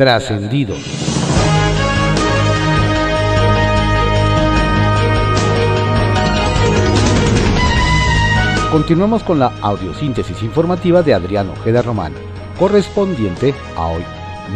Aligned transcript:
Trascendidos. 0.00 0.78
Continuamos 8.72 9.22
con 9.22 9.38
la 9.38 9.52
audiosíntesis 9.60 10.42
informativa 10.42 11.02
de 11.02 11.12
Adrián 11.12 11.50
Ojeda 11.50 11.82
Román, 11.82 12.14
correspondiente 12.58 13.52
a 13.76 13.88
hoy, 13.88 14.02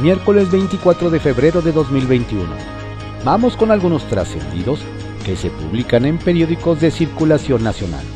miércoles 0.01 0.51
24 0.51 1.11
de 1.11 1.21
febrero 1.21 1.61
de 1.61 1.73
2021. 1.73 2.47
Vamos 3.23 3.55
con 3.59 3.71
algunos 3.71 4.03
trascendidos 4.05 4.81
que 5.27 5.37
se 5.37 5.51
publican 5.51 6.07
en 6.07 6.17
periódicos 6.17 6.81
de 6.81 6.91
circulación 6.91 7.63
nacional. 7.63 8.07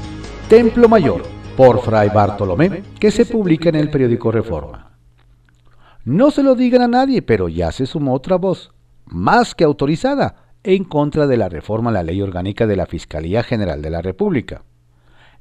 Templo 0.48 0.88
Mayor, 0.88 1.24
por 1.58 1.82
Fray 1.82 2.08
Bartolomé, 2.08 2.84
que 2.98 3.10
se 3.10 3.26
publica 3.26 3.68
en 3.68 3.74
el 3.74 3.90
periódico 3.90 4.32
Reforma. 4.32 4.87
No 6.08 6.30
se 6.30 6.42
lo 6.42 6.54
digan 6.54 6.82
a 6.82 6.88
nadie, 6.88 7.22
pero 7.22 7.48
ya 7.48 7.70
se 7.72 7.86
sumó 7.86 8.14
otra 8.14 8.36
voz, 8.36 8.72
más 9.06 9.54
que 9.54 9.64
autorizada, 9.64 10.54
en 10.62 10.84
contra 10.84 11.26
de 11.26 11.36
la 11.36 11.48
reforma 11.48 11.90
a 11.90 11.92
la 11.92 12.02
ley 12.02 12.20
orgánica 12.20 12.66
de 12.66 12.76
la 12.76 12.86
Fiscalía 12.86 13.42
General 13.42 13.80
de 13.80 13.90
la 13.90 14.02
República 14.02 14.62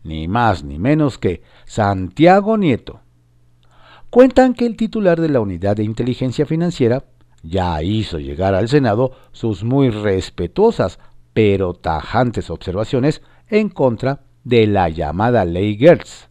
ni 0.07 0.27
más 0.27 0.63
ni 0.63 0.79
menos 0.79 1.17
que 1.17 1.41
Santiago 1.65 2.57
Nieto. 2.57 3.01
Cuentan 4.09 4.53
que 4.53 4.65
el 4.65 4.77
titular 4.77 5.19
de 5.19 5.29
la 5.29 5.41
Unidad 5.41 5.75
de 5.75 5.83
Inteligencia 5.83 6.45
Financiera 6.45 7.03
ya 7.43 7.81
hizo 7.83 8.17
llegar 8.19 8.55
al 8.55 8.69
Senado 8.69 9.11
sus 9.31 9.63
muy 9.63 9.89
respetuosas 9.89 10.99
pero 11.33 11.73
tajantes 11.73 12.49
observaciones 12.49 13.21
en 13.47 13.69
contra 13.69 14.21
de 14.43 14.65
la 14.65 14.89
llamada 14.89 15.45
Ley 15.45 15.77
Gertz. 15.77 16.29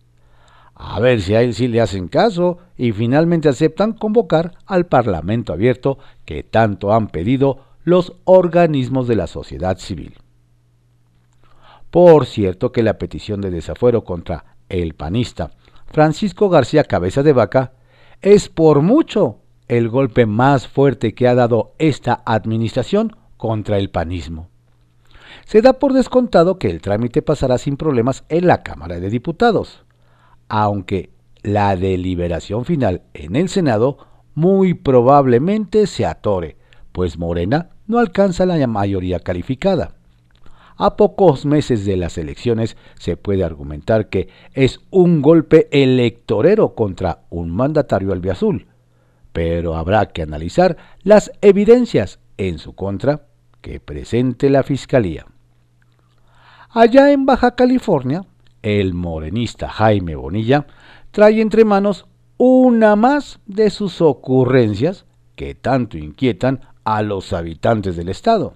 A 0.78 1.00
ver 1.00 1.22
si 1.22 1.34
a 1.34 1.40
él 1.40 1.54
sí 1.54 1.68
le 1.68 1.80
hacen 1.80 2.06
caso 2.06 2.58
y 2.76 2.92
finalmente 2.92 3.48
aceptan 3.48 3.94
convocar 3.94 4.52
al 4.66 4.86
Parlamento 4.86 5.54
abierto 5.54 5.98
que 6.26 6.42
tanto 6.42 6.92
han 6.92 7.08
pedido 7.08 7.60
los 7.82 8.12
organismos 8.24 9.08
de 9.08 9.16
la 9.16 9.26
sociedad 9.26 9.78
civil. 9.78 10.16
Por 11.90 12.26
cierto 12.26 12.72
que 12.72 12.82
la 12.82 12.98
petición 12.98 13.40
de 13.40 13.50
desafuero 13.50 14.04
contra 14.04 14.44
el 14.68 14.94
panista 14.94 15.52
Francisco 15.86 16.50
García 16.50 16.84
Cabeza 16.84 17.22
de 17.22 17.32
Vaca 17.32 17.72
es 18.20 18.50
por 18.50 18.82
mucho 18.82 19.38
el 19.68 19.88
golpe 19.88 20.26
más 20.26 20.68
fuerte 20.68 21.14
que 21.14 21.26
ha 21.26 21.34
dado 21.34 21.72
esta 21.78 22.22
administración 22.26 23.16
contra 23.38 23.78
el 23.78 23.88
panismo. 23.88 24.50
Se 25.46 25.62
da 25.62 25.74
por 25.74 25.94
descontado 25.94 26.58
que 26.58 26.68
el 26.68 26.82
trámite 26.82 27.22
pasará 27.22 27.56
sin 27.56 27.76
problemas 27.76 28.24
en 28.28 28.46
la 28.46 28.62
Cámara 28.62 29.00
de 29.00 29.08
Diputados, 29.08 29.85
aunque 30.48 31.10
la 31.42 31.76
deliberación 31.76 32.64
final 32.64 33.02
en 33.14 33.36
el 33.36 33.48
Senado 33.48 33.98
muy 34.34 34.74
probablemente 34.74 35.86
se 35.86 36.04
atore, 36.04 36.56
pues 36.92 37.18
Morena 37.18 37.70
no 37.86 37.98
alcanza 37.98 38.46
la 38.46 38.66
mayoría 38.66 39.20
calificada. 39.20 39.92
A 40.76 40.96
pocos 40.96 41.46
meses 41.46 41.86
de 41.86 41.96
las 41.96 42.18
elecciones 42.18 42.76
se 42.98 43.16
puede 43.16 43.44
argumentar 43.44 44.10
que 44.10 44.28
es 44.52 44.80
un 44.90 45.22
golpe 45.22 45.68
electorero 45.70 46.74
contra 46.74 47.20
un 47.30 47.50
mandatario 47.50 48.12
albiazul, 48.12 48.66
pero 49.32 49.76
habrá 49.76 50.06
que 50.06 50.22
analizar 50.22 50.76
las 51.02 51.32
evidencias 51.40 52.18
en 52.36 52.58
su 52.58 52.74
contra 52.74 53.26
que 53.62 53.80
presente 53.80 54.50
la 54.50 54.62
Fiscalía. 54.62 55.26
Allá 56.70 57.10
en 57.10 57.24
Baja 57.24 57.54
California, 57.54 58.26
el 58.66 58.94
morenista 58.94 59.68
Jaime 59.68 60.16
Bonilla 60.16 60.66
trae 61.12 61.40
entre 61.40 61.64
manos 61.64 62.06
una 62.36 62.96
más 62.96 63.38
de 63.46 63.70
sus 63.70 64.00
ocurrencias 64.00 65.06
que 65.36 65.54
tanto 65.54 65.96
inquietan 65.96 66.62
a 66.82 67.02
los 67.02 67.32
habitantes 67.32 67.94
del 67.94 68.08
estado. 68.08 68.54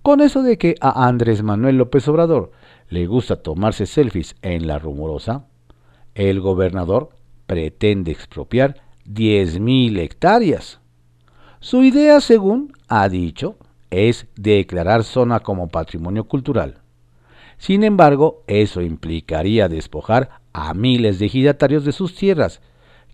Con 0.00 0.22
eso 0.22 0.42
de 0.42 0.56
que 0.56 0.76
a 0.80 1.06
Andrés 1.06 1.42
Manuel 1.42 1.76
López 1.76 2.08
Obrador 2.08 2.52
le 2.88 3.06
gusta 3.06 3.42
tomarse 3.42 3.84
selfies 3.84 4.36
en 4.40 4.66
la 4.66 4.78
rumorosa, 4.78 5.48
el 6.14 6.40
gobernador 6.40 7.10
pretende 7.46 8.10
expropiar 8.10 8.76
10.000 9.06 9.98
hectáreas. 9.98 10.80
Su 11.60 11.82
idea, 11.82 12.22
según 12.22 12.72
ha 12.88 13.10
dicho, 13.10 13.58
es 13.90 14.28
declarar 14.34 15.04
zona 15.04 15.40
como 15.40 15.68
patrimonio 15.68 16.24
cultural. 16.24 16.83
Sin 17.58 17.84
embargo, 17.84 18.42
eso 18.46 18.82
implicaría 18.82 19.68
despojar 19.68 20.40
a 20.52 20.74
miles 20.74 21.18
de 21.18 21.26
ejidatarios 21.26 21.84
de 21.84 21.92
sus 21.92 22.14
tierras, 22.14 22.60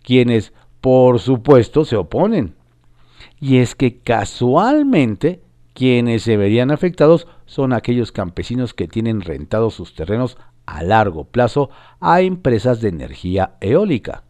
quienes, 0.03 0.53
por 0.79 1.19
supuesto, 1.19 1.85
se 1.85 1.95
oponen. 1.95 2.55
Y 3.39 3.57
es 3.57 3.75
que 3.75 3.99
casualmente 3.99 5.41
quienes 5.73 6.23
se 6.23 6.37
verían 6.37 6.71
afectados 6.71 7.27
son 7.45 7.73
aquellos 7.73 8.11
campesinos 8.11 8.73
que 8.73 8.87
tienen 8.87 9.21
rentados 9.21 9.73
sus 9.73 9.95
terrenos 9.95 10.37
a 10.65 10.83
largo 10.83 11.25
plazo 11.25 11.69
a 11.99 12.21
empresas 12.21 12.81
de 12.81 12.89
energía 12.89 13.55
eólica. 13.61 14.23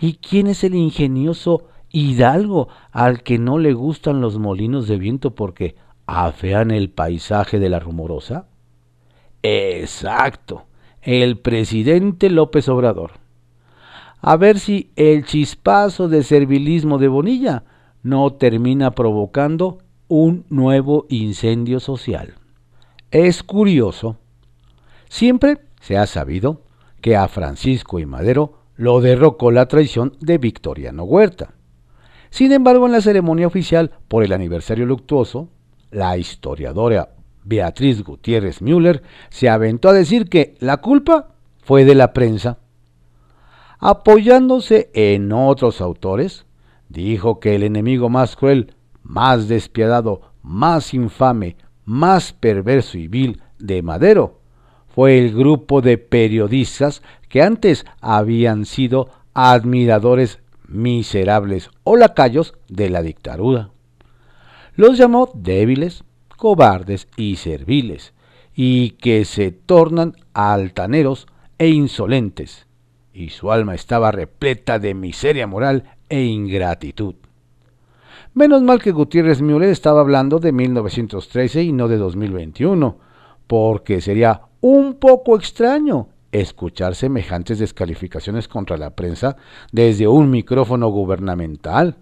¿Y 0.00 0.14
quién 0.14 0.46
es 0.46 0.64
el 0.64 0.74
ingenioso 0.74 1.68
hidalgo 1.90 2.68
al 2.90 3.22
que 3.22 3.38
no 3.38 3.58
le 3.58 3.72
gustan 3.72 4.20
los 4.20 4.38
molinos 4.38 4.88
de 4.88 4.98
viento 4.98 5.34
porque 5.34 5.76
afean 6.06 6.70
el 6.70 6.90
paisaje 6.90 7.58
de 7.58 7.68
la 7.68 7.78
rumorosa? 7.78 8.46
Exacto, 9.42 10.66
el 11.00 11.38
presidente 11.38 12.30
López 12.30 12.68
Obrador. 12.68 13.12
A 14.20 14.36
ver 14.36 14.60
si 14.60 14.92
el 14.94 15.24
chispazo 15.24 16.08
de 16.08 16.22
servilismo 16.22 16.98
de 16.98 17.08
Bonilla 17.08 17.64
no 18.04 18.32
termina 18.34 18.92
provocando 18.92 19.78
un 20.06 20.44
nuevo 20.48 21.06
incendio 21.08 21.80
social. 21.80 22.34
Es 23.10 23.42
curioso, 23.42 24.16
siempre 25.08 25.58
se 25.80 25.98
ha 25.98 26.06
sabido 26.06 26.62
que 27.00 27.16
a 27.16 27.26
Francisco 27.26 27.98
y 27.98 28.06
Madero 28.06 28.60
lo 28.76 29.00
derrocó 29.00 29.50
la 29.50 29.66
traición 29.66 30.16
de 30.20 30.38
Victoriano 30.38 31.02
Huerta. 31.02 31.54
Sin 32.30 32.52
embargo, 32.52 32.86
en 32.86 32.92
la 32.92 33.00
ceremonia 33.00 33.48
oficial 33.48 33.90
por 34.06 34.22
el 34.22 34.32
aniversario 34.32 34.86
luctuoso, 34.86 35.48
la 35.90 36.16
historiadora 36.16 37.10
Beatriz 37.44 38.02
Gutiérrez 38.02 38.62
Müller 38.62 39.02
se 39.30 39.48
aventó 39.48 39.88
a 39.88 39.92
decir 39.92 40.28
que 40.28 40.54
la 40.60 40.78
culpa 40.78 41.34
fue 41.62 41.84
de 41.84 41.94
la 41.94 42.12
prensa. 42.12 42.58
Apoyándose 43.78 44.90
en 44.94 45.32
otros 45.32 45.80
autores, 45.80 46.46
dijo 46.88 47.40
que 47.40 47.54
el 47.54 47.62
enemigo 47.62 48.08
más 48.08 48.36
cruel 48.36 48.74
más 49.02 49.48
despiadado, 49.48 50.22
más 50.42 50.94
infame, 50.94 51.56
más 51.84 52.32
perverso 52.32 52.98
y 52.98 53.08
vil 53.08 53.42
de 53.58 53.82
Madero 53.82 54.40
fue 54.94 55.18
el 55.18 55.34
grupo 55.34 55.80
de 55.80 55.98
periodistas 55.98 57.02
que 57.28 57.42
antes 57.42 57.86
habían 58.00 58.66
sido 58.66 59.08
admiradores 59.34 60.38
miserables 60.68 61.70
o 61.84 61.96
lacayos 61.96 62.54
de 62.68 62.90
la 62.90 63.02
dictadura. 63.02 63.70
Los 64.76 64.98
llamó 64.98 65.30
débiles, 65.34 66.04
cobardes 66.42 67.06
y 67.16 67.36
serviles, 67.36 68.14
y 68.52 68.90
que 68.98 69.24
se 69.24 69.52
tornan 69.52 70.16
altaneros 70.34 71.28
e 71.56 71.68
insolentes, 71.68 72.66
y 73.14 73.28
su 73.28 73.52
alma 73.52 73.76
estaba 73.76 74.10
repleta 74.10 74.80
de 74.80 74.92
miseria 74.92 75.46
moral 75.46 75.84
e 76.08 76.24
ingratitud. 76.24 77.14
Menos 78.34 78.60
mal 78.60 78.82
que 78.82 78.90
Gutiérrez 78.90 79.40
Müller 79.40 79.68
estaba 79.68 80.00
hablando 80.00 80.40
de 80.40 80.50
1913 80.50 81.62
y 81.62 81.70
no 81.70 81.86
de 81.86 81.98
2021, 81.98 82.98
porque 83.46 84.00
sería 84.00 84.40
un 84.60 84.94
poco 84.94 85.36
extraño 85.36 86.08
escuchar 86.32 86.96
semejantes 86.96 87.60
descalificaciones 87.60 88.48
contra 88.48 88.76
la 88.76 88.90
prensa 88.90 89.36
desde 89.70 90.08
un 90.08 90.28
micrófono 90.28 90.88
gubernamental. 90.88 91.98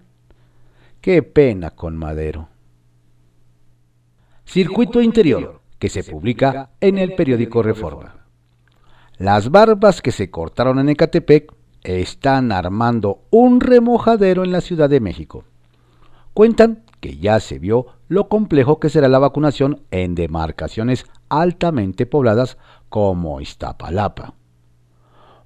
Qué 0.99 1.21
pena 1.21 1.69
con 1.69 1.95
Madero. 1.95 2.50
Circuito 4.51 5.01
Interior, 5.01 5.61
que 5.79 5.87
se 5.87 6.03
publica 6.03 6.71
en 6.81 6.97
el 6.97 7.15
periódico 7.15 7.63
Reforma. 7.63 8.25
Las 9.17 9.49
barbas 9.49 10.01
que 10.01 10.11
se 10.11 10.29
cortaron 10.29 10.77
en 10.77 10.89
Ecatepec 10.89 11.53
están 11.83 12.51
armando 12.51 13.21
un 13.29 13.61
remojadero 13.61 14.43
en 14.43 14.51
la 14.51 14.59
Ciudad 14.59 14.89
de 14.89 14.99
México. 14.99 15.45
Cuentan 16.33 16.83
que 16.99 17.15
ya 17.15 17.39
se 17.39 17.59
vio 17.59 17.85
lo 18.09 18.27
complejo 18.27 18.81
que 18.81 18.89
será 18.89 19.07
la 19.07 19.19
vacunación 19.19 19.83
en 19.89 20.15
demarcaciones 20.15 21.05
altamente 21.29 22.05
pobladas 22.05 22.57
como 22.89 23.39
Iztapalapa. 23.39 24.33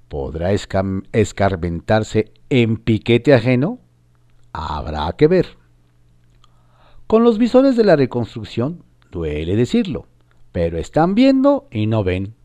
¿Podrá 0.08 0.52
escarmentarse 0.52 2.34
en 2.50 2.78
piquete 2.78 3.36
ajeno? 3.36 3.78
Habrá 4.52 5.12
que 5.12 5.28
ver. 5.28 5.60
Con 7.06 7.24
los 7.24 7.38
visores 7.38 7.78
de 7.78 7.84
la 7.84 7.96
reconstrucción, 7.96 8.84
duele 9.16 9.56
decirlo, 9.56 10.06
pero 10.52 10.78
están 10.78 11.16
viendo 11.16 11.68
y 11.72 11.88
no 11.88 12.04
ven. 12.04 12.36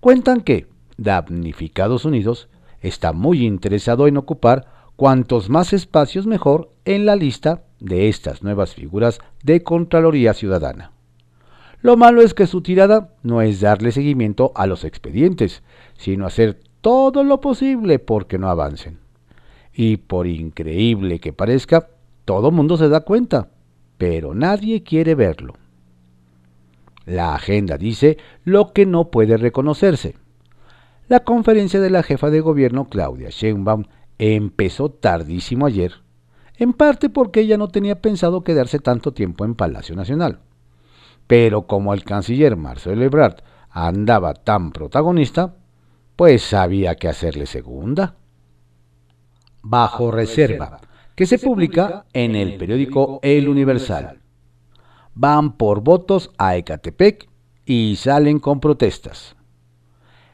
Cuentan 0.00 0.40
que 0.40 0.66
Damnificados 0.96 2.04
Unidos 2.04 2.48
está 2.80 3.12
muy 3.12 3.44
interesado 3.44 4.08
en 4.08 4.16
ocupar 4.16 4.66
cuantos 4.96 5.50
más 5.50 5.72
espacios 5.72 6.26
mejor 6.26 6.70
en 6.84 7.06
la 7.06 7.14
lista 7.14 7.62
de 7.78 8.08
estas 8.08 8.42
nuevas 8.42 8.74
figuras 8.74 9.20
de 9.44 9.62
Contraloría 9.62 10.32
Ciudadana. 10.32 10.92
Lo 11.82 11.96
malo 11.96 12.22
es 12.22 12.32
que 12.32 12.46
su 12.46 12.62
tirada 12.62 13.10
no 13.22 13.42
es 13.42 13.60
darle 13.60 13.92
seguimiento 13.92 14.52
a 14.54 14.66
los 14.66 14.84
expedientes, 14.84 15.62
sino 15.98 16.26
hacer 16.26 16.58
todo 16.80 17.22
lo 17.22 17.40
posible 17.40 17.98
porque 17.98 18.38
no 18.38 18.48
avancen. 18.48 18.98
Y 19.74 19.98
por 19.98 20.26
increíble 20.26 21.18
que 21.18 21.32
parezca, 21.32 21.88
todo 22.24 22.50
mundo 22.50 22.76
se 22.76 22.88
da 22.88 23.00
cuenta, 23.00 23.48
pero 23.98 24.34
nadie 24.34 24.82
quiere 24.82 25.14
verlo. 25.14 25.54
La 27.04 27.34
agenda 27.34 27.78
dice 27.78 28.18
lo 28.44 28.72
que 28.72 28.86
no 28.86 29.10
puede 29.10 29.36
reconocerse. 29.36 30.16
La 31.08 31.20
conferencia 31.20 31.80
de 31.80 31.90
la 31.90 32.02
jefa 32.02 32.30
de 32.30 32.40
gobierno 32.40 32.86
Claudia 32.86 33.28
Sheinbaum 33.30 33.84
empezó 34.18 34.90
tardísimo 34.90 35.66
ayer, 35.66 35.94
en 36.56 36.72
parte 36.72 37.10
porque 37.10 37.40
ella 37.40 37.58
no 37.58 37.68
tenía 37.68 38.00
pensado 38.00 38.44
quedarse 38.44 38.78
tanto 38.78 39.12
tiempo 39.12 39.44
en 39.44 39.54
Palacio 39.54 39.96
Nacional. 39.96 40.40
Pero 41.26 41.66
como 41.66 41.92
el 41.92 42.04
canciller 42.04 42.56
Marcelo 42.56 43.04
Ebrard 43.04 43.42
andaba 43.70 44.34
tan 44.34 44.70
protagonista, 44.70 45.56
pues 46.16 46.54
había 46.54 46.94
que 46.94 47.08
hacerle 47.08 47.46
segunda. 47.46 48.14
Bajo 49.62 50.10
reserva, 50.10 50.80
que 51.14 51.26
se 51.26 51.38
publica 51.38 52.04
en 52.12 52.36
el 52.36 52.56
periódico 52.56 53.20
El 53.22 53.48
Universal. 53.48 54.21
Van 55.14 55.56
por 55.56 55.82
votos 55.82 56.30
a 56.38 56.56
Ecatepec 56.56 57.28
y 57.64 57.96
salen 57.96 58.38
con 58.38 58.60
protestas. 58.60 59.36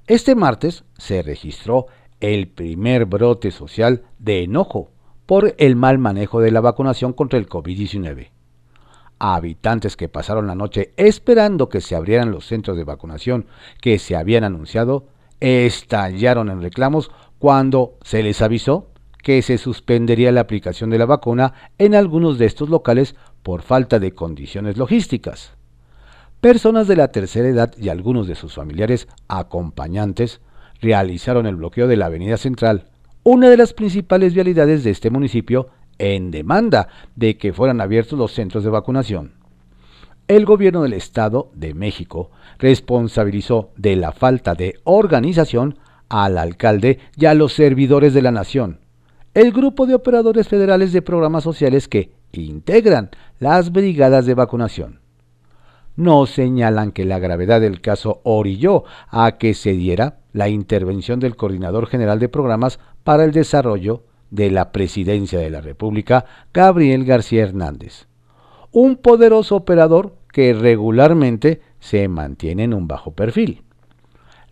Este 0.07 0.35
martes 0.35 0.85
se 0.97 1.23
registró 1.23 1.87
el 2.21 2.49
primer 2.49 3.05
brote 3.05 3.51
social 3.51 4.03
de 4.19 4.45
enojo 4.45 4.91
por 5.27 5.55
el 5.59 5.77
mal 5.77 5.99
manejo 5.99 6.41
de 6.41 6.51
la 6.51 6.61
vacunación 6.61 7.13
contra 7.13 7.39
el 7.39 7.49
COVID-19. 7.49 8.31
Habitantes 9.19 9.97
que 9.97 10.09
pasaron 10.09 10.47
la 10.47 10.55
noche 10.55 10.93
esperando 10.97 11.69
que 11.69 11.81
se 11.81 11.97
abrieran 11.97 12.31
los 12.31 12.47
centros 12.47 12.77
de 12.77 12.85
vacunación 12.85 13.47
que 13.81 13.99
se 13.99 14.17
habían 14.17 14.45
anunciado, 14.45 15.09
estallaron 15.41 16.49
en 16.51 16.63
reclamos 16.63 17.11
cuando 17.39 17.99
se 18.03 18.23
les 18.23 18.41
avisó 18.43 18.89
que 19.23 19.43
se 19.43 19.59
suspendería 19.59 20.33
la 20.33 20.41
aplicación 20.41 20.91
de 20.91 20.99
la 20.99 21.07
vacuna 21.07 21.55
en 21.79 21.95
algunos 21.95 22.39
de 22.39 22.47
estos 22.47 22.69
locales 22.69 23.15
por 23.43 23.63
falta 23.63 23.99
de 23.99 24.13
condiciones 24.13 24.77
logísticas. 24.77 25.53
Personas 26.41 26.87
de 26.87 26.97
la 26.97 27.09
tercera 27.09 27.49
edad 27.49 27.75
y 27.77 27.89
algunos 27.89 28.29
de 28.29 28.37
sus 28.37 28.55
familiares 28.55 29.09
acompañantes 29.27 30.41
realizaron 30.81 31.47
el 31.47 31.57
bloqueo 31.57 31.89
de 31.89 31.97
la 31.97 32.07
Avenida 32.07 32.37
Central, 32.37 32.85
una 33.25 33.51
de 33.51 33.57
las 33.57 33.73
principales 33.73 34.35
vialidades 34.35 34.85
de 34.85 34.91
este 34.91 35.11
municipio, 35.11 35.71
en 35.99 36.31
demanda 36.31 36.89
de 37.17 37.37
que 37.37 37.53
fueran 37.53 37.81
abiertos 37.81 38.19
los 38.19 38.33
centros 38.33 38.63
de 38.63 38.71
vacunación. 38.71 39.33
El 40.29 40.45
gobierno 40.45 40.83
del 40.83 40.93
Estado 40.93 41.51
de 41.55 41.75
México 41.75 42.31
responsabilizó 42.59 43.71
de 43.77 43.97
la 43.97 44.13
falta 44.13 44.55
de 44.55 44.75
organización 44.85 45.79
al 46.09 46.39
alcalde 46.39 47.01
y 47.17 47.27
a 47.27 47.35
los 47.35 47.55
servidores 47.55 48.15
de 48.15 48.23
la 48.23 48.31
nación, 48.31 48.81
el 49.35 49.53
grupo 49.53 49.87
de 49.87 49.95
operadores 49.95 50.49
federales 50.49 50.93
de 50.93 51.03
programas 51.03 51.45
sociales 51.45 51.89
que 51.89 52.13
integran 52.33 53.11
las 53.39 53.73
brigadas 53.73 54.27
de 54.27 54.35
vacunación. 54.35 55.01
No 55.97 56.27
señalan 56.27 56.93
que 56.93 57.05
la 57.05 57.19
gravedad 57.19 57.61
del 57.61 57.81
caso 57.81 58.21
orilló 58.23 58.85
a 59.09 59.33
que 59.39 59.55
se 59.55 59.73
diera 59.73 60.21
la 60.33 60.49
intervención 60.49 61.19
del 61.19 61.37
Coordinador 61.37 61.87
General 61.87 62.19
de 62.19 62.29
Programas 62.29 62.79
para 63.03 63.25
el 63.25 63.33
Desarrollo 63.33 64.05
de 64.31 64.51
la 64.51 64.71
Presidencia 64.73 65.39
de 65.39 65.51
la 65.51 65.61
República, 65.61 66.25
Gabriel 66.53 67.05
García 67.05 67.43
Hernández, 67.43 68.07
un 68.71 68.97
poderoso 68.97 69.57
operador 69.57 70.15
que 70.33 70.53
regularmente 70.53 71.63
se 71.81 72.07
mantiene 72.09 72.65
en 72.65 72.75
un 72.75 72.87
bajo 72.87 73.13
perfil. 73.13 73.63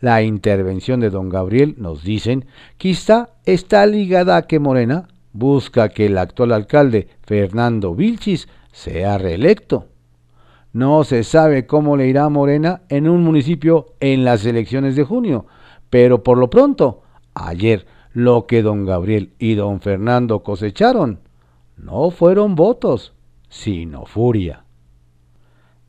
La 0.01 0.23
intervención 0.23 1.01
de 1.01 1.11
don 1.11 1.29
Gabriel, 1.29 1.75
nos 1.79 2.05
dicen, 2.05 2.47
quizá 2.77 3.31
está 3.45 3.87
ligada 3.87 4.37
a 4.37 4.43
que 4.43 4.59
Morena 4.59 5.09
busca 5.33 5.89
que 5.89 6.07
el 6.07 6.19
actual 6.19 6.53
alcalde, 6.53 7.09
Fernando 7.23 7.95
Vilchis, 7.95 8.49
sea 8.73 9.19
reelecto. 9.19 9.87
No 10.73 11.05
se 11.05 11.25
sabe 11.25 11.67
cómo 11.67 11.97
le 11.97 12.09
irá 12.09 12.25
a 12.25 12.29
Morena 12.29 12.83
en 12.89 13.09
un 13.09 13.23
municipio 13.23 13.95
en 14.01 14.25
las 14.25 14.45
elecciones 14.45 14.97
de 14.97 15.05
junio, 15.05 15.47
pero 15.89 16.23
por 16.23 16.37
lo 16.37 16.51
pronto, 16.51 17.03
ayer 17.35 17.87
lo 18.13 18.47
que 18.47 18.63
don 18.63 18.85
Gabriel 18.85 19.33
y 19.39 19.55
don 19.55 19.81
Fernando 19.81 20.43
cosecharon 20.43 21.21
no 21.77 22.11
fueron 22.11 22.55
votos, 22.55 23.13
sino 23.49 24.07
furia. 24.07 24.65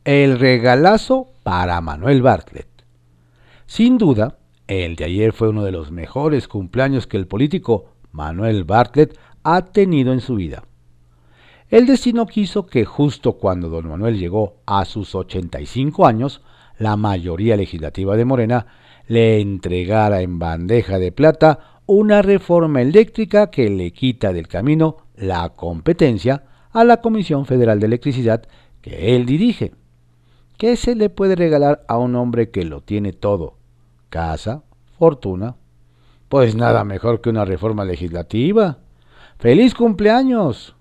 El 0.04 0.40
regalazo 0.40 1.28
para 1.44 1.82
Manuel 1.82 2.22
Bartlett. 2.22 2.77
Sin 3.68 3.98
duda, 3.98 4.40
el 4.68 4.96
de 4.96 5.04
ayer 5.04 5.34
fue 5.34 5.50
uno 5.50 5.64
de 5.64 5.74
los 5.74 5.92
mejores 5.92 6.48
cumpleaños 6.48 7.06
que 7.06 7.18
el 7.18 7.28
político 7.28 7.92
Manuel 8.14 8.64
Bartlett 8.64 9.20
ha 9.44 9.66
tenido 9.66 10.14
en 10.14 10.22
su 10.22 10.36
vida. 10.36 10.64
El 11.70 11.86
destino 11.86 12.28
quiso 12.28 12.66
que 12.66 12.86
justo 12.86 13.34
cuando 13.34 13.68
don 13.68 13.90
Manuel 13.90 14.18
llegó 14.18 14.56
a 14.66 14.86
sus 14.86 15.14
85 15.14 16.08
años, 16.08 16.42
la 16.80 16.96
mayoría 16.96 17.58
legislativa 17.58 18.16
de 18.16 18.24
Morena 18.24 18.68
le 19.08 19.42
entregara 19.42 20.22
en 20.22 20.40
bandeja 20.40 20.98
de 20.98 21.12
plata 21.12 21.82
una 21.86 22.22
reforma 22.22 22.82
eléctrica 22.82 23.52
que 23.52 23.70
le 23.70 23.92
quita 23.92 24.32
del 24.32 24.48
camino 24.48 24.98
la 25.18 25.50
competencia 25.50 26.46
a 26.72 26.86
la 26.86 27.02
Comisión 27.02 27.46
Federal 27.46 27.82
de 27.82 27.88
Electricidad 27.88 28.44
que 28.82 29.16
él 29.16 29.26
dirige. 29.26 29.74
¿Qué 30.58 30.78
se 30.78 30.96
le 30.96 31.10
puede 31.10 31.36
regalar 31.36 31.84
a 31.90 31.98
un 31.98 32.16
hombre 32.16 32.50
que 32.50 32.64
lo 32.64 32.82
tiene 32.82 33.12
todo? 33.12 33.57
Casa, 34.10 34.64
fortuna. 34.98 35.56
Pues 36.30 36.56
nada 36.56 36.84
mejor 36.84 37.22
que 37.22 37.30
una 37.30 37.46
reforma 37.46 37.86
legislativa. 37.86 38.80
¡Feliz 39.40 39.74
cumpleaños! 39.74 40.76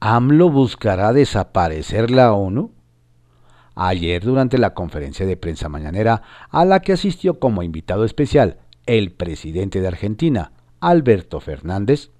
¿AMLO 0.00 0.50
buscará 0.50 1.12
desaparecer 1.12 2.10
la 2.10 2.32
ONU? 2.32 2.72
Ayer, 3.74 4.22
durante 4.22 4.56
la 4.58 4.72
conferencia 4.74 5.26
de 5.26 5.36
prensa 5.36 5.68
mañanera 5.68 6.22
a 6.50 6.64
la 6.64 6.80
que 6.80 6.92
asistió 6.92 7.38
como 7.38 7.62
invitado 7.62 8.04
especial 8.04 8.58
el 8.86 9.12
presidente 9.12 9.80
de 9.80 9.88
Argentina, 9.88 10.52
Alberto 10.80 11.40
Fernández, 11.40 12.10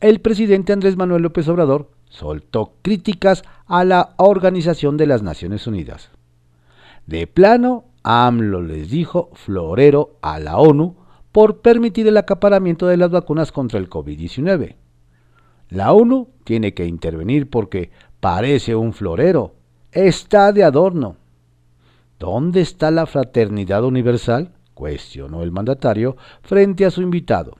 el 0.00 0.20
presidente 0.20 0.72
Andrés 0.72 0.96
Manuel 0.96 1.22
López 1.22 1.48
Obrador 1.48 1.90
soltó 2.08 2.74
críticas 2.82 3.42
a 3.66 3.84
la 3.84 4.14
Organización 4.16 4.96
de 4.96 5.06
las 5.06 5.22
Naciones 5.22 5.66
Unidas. 5.66 6.10
De 7.06 7.26
plano, 7.26 7.84
AMLO 8.02 8.62
les 8.62 8.90
dijo 8.90 9.30
florero 9.34 10.16
a 10.22 10.38
la 10.38 10.58
ONU 10.58 10.96
por 11.32 11.60
permitir 11.60 12.06
el 12.06 12.16
acaparamiento 12.16 12.86
de 12.86 12.96
las 12.96 13.10
vacunas 13.10 13.52
contra 13.52 13.78
el 13.78 13.88
COVID-19. 13.88 14.76
La 15.70 15.92
ONU 15.92 16.28
tiene 16.44 16.74
que 16.74 16.86
intervenir 16.86 17.50
porque 17.50 17.90
parece 18.20 18.74
un 18.74 18.92
florero, 18.92 19.54
está 19.92 20.52
de 20.52 20.64
adorno. 20.64 21.16
¿Dónde 22.18 22.60
está 22.60 22.90
la 22.90 23.06
fraternidad 23.06 23.84
universal? 23.84 24.52
cuestionó 24.74 25.42
el 25.42 25.50
mandatario 25.50 26.16
frente 26.42 26.86
a 26.86 26.90
su 26.90 27.02
invitado. 27.02 27.56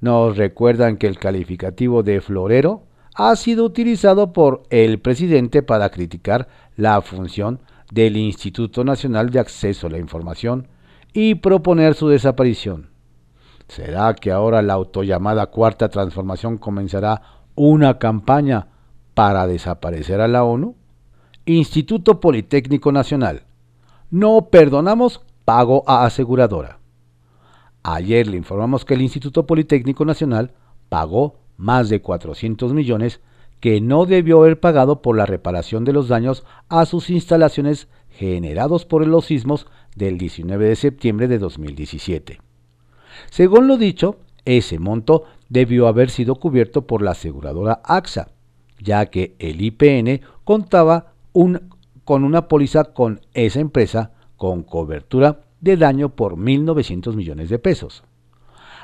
Nos 0.00 0.36
recuerdan 0.36 0.98
que 0.98 1.06
el 1.06 1.18
calificativo 1.18 2.02
de 2.02 2.20
florero 2.20 2.82
ha 3.14 3.34
sido 3.34 3.64
utilizado 3.64 4.32
por 4.32 4.62
el 4.70 5.00
presidente 5.00 5.62
para 5.62 5.88
criticar 5.88 6.46
la 6.76 7.00
función 7.00 7.60
del 7.90 8.16
Instituto 8.16 8.84
Nacional 8.84 9.30
de 9.30 9.40
Acceso 9.40 9.86
a 9.86 9.90
la 9.90 9.98
Información 9.98 10.68
y 11.12 11.36
proponer 11.36 11.94
su 11.94 12.08
desaparición. 12.08 12.90
¿Será 13.68 14.14
que 14.14 14.30
ahora 14.30 14.62
la 14.62 14.74
autollamada 14.74 15.46
Cuarta 15.46 15.88
Transformación 15.88 16.58
comenzará 16.58 17.22
una 17.54 17.98
campaña 17.98 18.68
para 19.14 19.46
desaparecer 19.46 20.20
a 20.20 20.28
la 20.28 20.44
ONU? 20.44 20.76
Instituto 21.44 22.20
Politécnico 22.20 22.92
Nacional. 22.92 23.44
No 24.10 24.48
perdonamos 24.50 25.20
pago 25.44 25.82
a 25.86 26.04
aseguradora. 26.04 26.78
Ayer 27.82 28.26
le 28.26 28.36
informamos 28.36 28.84
que 28.84 28.94
el 28.94 29.02
Instituto 29.02 29.46
Politécnico 29.46 30.04
Nacional 30.04 30.52
pagó 30.88 31.36
más 31.56 31.88
de 31.88 32.00
400 32.00 32.72
millones 32.72 33.20
que 33.60 33.80
no 33.80 34.06
debió 34.06 34.40
haber 34.40 34.60
pagado 34.60 35.02
por 35.02 35.16
la 35.16 35.26
reparación 35.26 35.84
de 35.84 35.92
los 35.92 36.08
daños 36.08 36.44
a 36.68 36.86
sus 36.86 37.10
instalaciones 37.10 37.88
generados 38.10 38.84
por 38.84 39.06
los 39.06 39.26
sismos 39.26 39.66
del 39.96 40.18
19 40.18 40.68
de 40.68 40.76
septiembre 40.76 41.28
de 41.28 41.38
2017. 41.38 42.40
Según 43.30 43.66
lo 43.66 43.76
dicho, 43.76 44.16
ese 44.44 44.78
monto 44.78 45.24
debió 45.48 45.88
haber 45.88 46.10
sido 46.10 46.36
cubierto 46.36 46.86
por 46.86 47.02
la 47.02 47.12
aseguradora 47.12 47.80
AXA, 47.84 48.28
ya 48.80 49.06
que 49.06 49.34
el 49.38 49.60
IPN 49.60 50.20
contaba 50.44 51.12
con 52.04 52.24
una 52.24 52.48
póliza 52.48 52.84
con 52.84 53.20
esa 53.34 53.60
empresa 53.60 54.12
con 54.36 54.62
cobertura 54.62 55.40
de 55.60 55.76
daño 55.76 56.10
por 56.10 56.36
1.900 56.36 57.14
millones 57.14 57.48
de 57.48 57.58
pesos. 57.58 58.04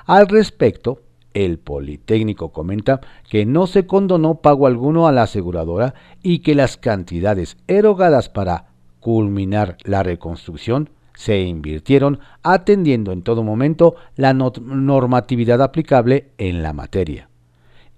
Al 0.07 0.28
respecto, 0.28 1.00
El 1.34 1.58
Politécnico 1.58 2.52
comenta 2.52 3.00
que 3.28 3.44
no 3.44 3.66
se 3.66 3.86
condonó 3.86 4.36
pago 4.36 4.66
alguno 4.66 5.06
a 5.06 5.12
la 5.12 5.24
aseguradora 5.24 5.94
y 6.22 6.38
que 6.38 6.54
las 6.54 6.76
cantidades 6.76 7.56
erogadas 7.66 8.28
para 8.28 8.68
culminar 9.00 9.76
la 9.82 10.02
reconstrucción 10.02 10.90
se 11.14 11.42
invirtieron 11.42 12.20
atendiendo 12.42 13.12
en 13.12 13.22
todo 13.22 13.42
momento 13.42 13.96
la 14.16 14.32
normatividad 14.32 15.60
aplicable 15.60 16.30
en 16.38 16.62
la 16.62 16.72
materia 16.72 17.28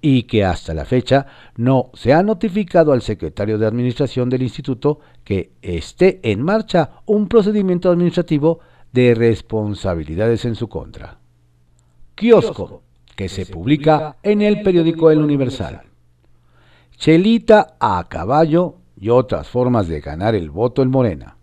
y 0.00 0.24
que 0.24 0.44
hasta 0.44 0.74
la 0.74 0.84
fecha 0.84 1.26
no 1.56 1.90
se 1.94 2.12
ha 2.12 2.22
notificado 2.22 2.92
al 2.92 3.02
secretario 3.02 3.58
de 3.58 3.66
Administración 3.66 4.28
del 4.28 4.42
Instituto 4.42 5.00
que 5.24 5.52
esté 5.62 6.20
en 6.22 6.42
marcha 6.42 6.90
un 7.06 7.28
procedimiento 7.28 7.90
administrativo 7.90 8.60
de 8.92 9.14
responsabilidades 9.14 10.44
en 10.44 10.54
su 10.54 10.68
contra. 10.68 11.18
Kiosco, 12.14 12.82
que 13.16 13.28
se 13.28 13.46
publica 13.46 14.16
en 14.23 14.42
el 14.42 14.62
periódico 14.62 15.11
El 15.11 15.23
Universal. 15.23 15.82
Chelita 16.96 17.76
a 17.80 18.06
caballo 18.08 18.76
y 18.99 19.08
otras 19.08 19.49
formas 19.49 19.88
de 19.88 20.00
ganar 20.00 20.35
el 20.35 20.50
voto 20.50 20.82
en 20.82 20.90
Morena. 20.90 21.37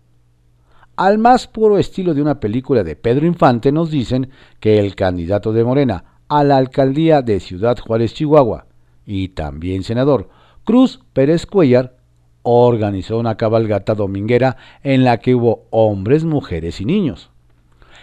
Al 0.96 1.18
más 1.18 1.48
puro 1.48 1.76
estilo 1.76 2.14
de 2.14 2.22
una 2.22 2.38
película 2.38 2.84
de 2.84 2.94
Pedro 2.94 3.26
Infante 3.26 3.72
nos 3.72 3.90
dicen 3.90 4.30
que 4.60 4.78
el 4.78 4.94
candidato 4.94 5.52
de 5.52 5.64
Morena 5.64 6.04
a 6.28 6.44
la 6.44 6.56
alcaldía 6.56 7.20
de 7.20 7.40
Ciudad 7.40 7.76
Juárez, 7.78 8.14
Chihuahua, 8.14 8.66
y 9.04 9.28
también 9.28 9.82
senador 9.82 10.30
Cruz 10.64 11.00
Pérez 11.12 11.46
Cuellar, 11.46 11.96
organizó 12.42 13.18
una 13.18 13.36
cabalgata 13.36 13.94
dominguera 13.94 14.56
en 14.82 15.04
la 15.04 15.18
que 15.18 15.34
hubo 15.34 15.66
hombres, 15.70 16.24
mujeres 16.24 16.80
y 16.80 16.84
niños. 16.84 17.30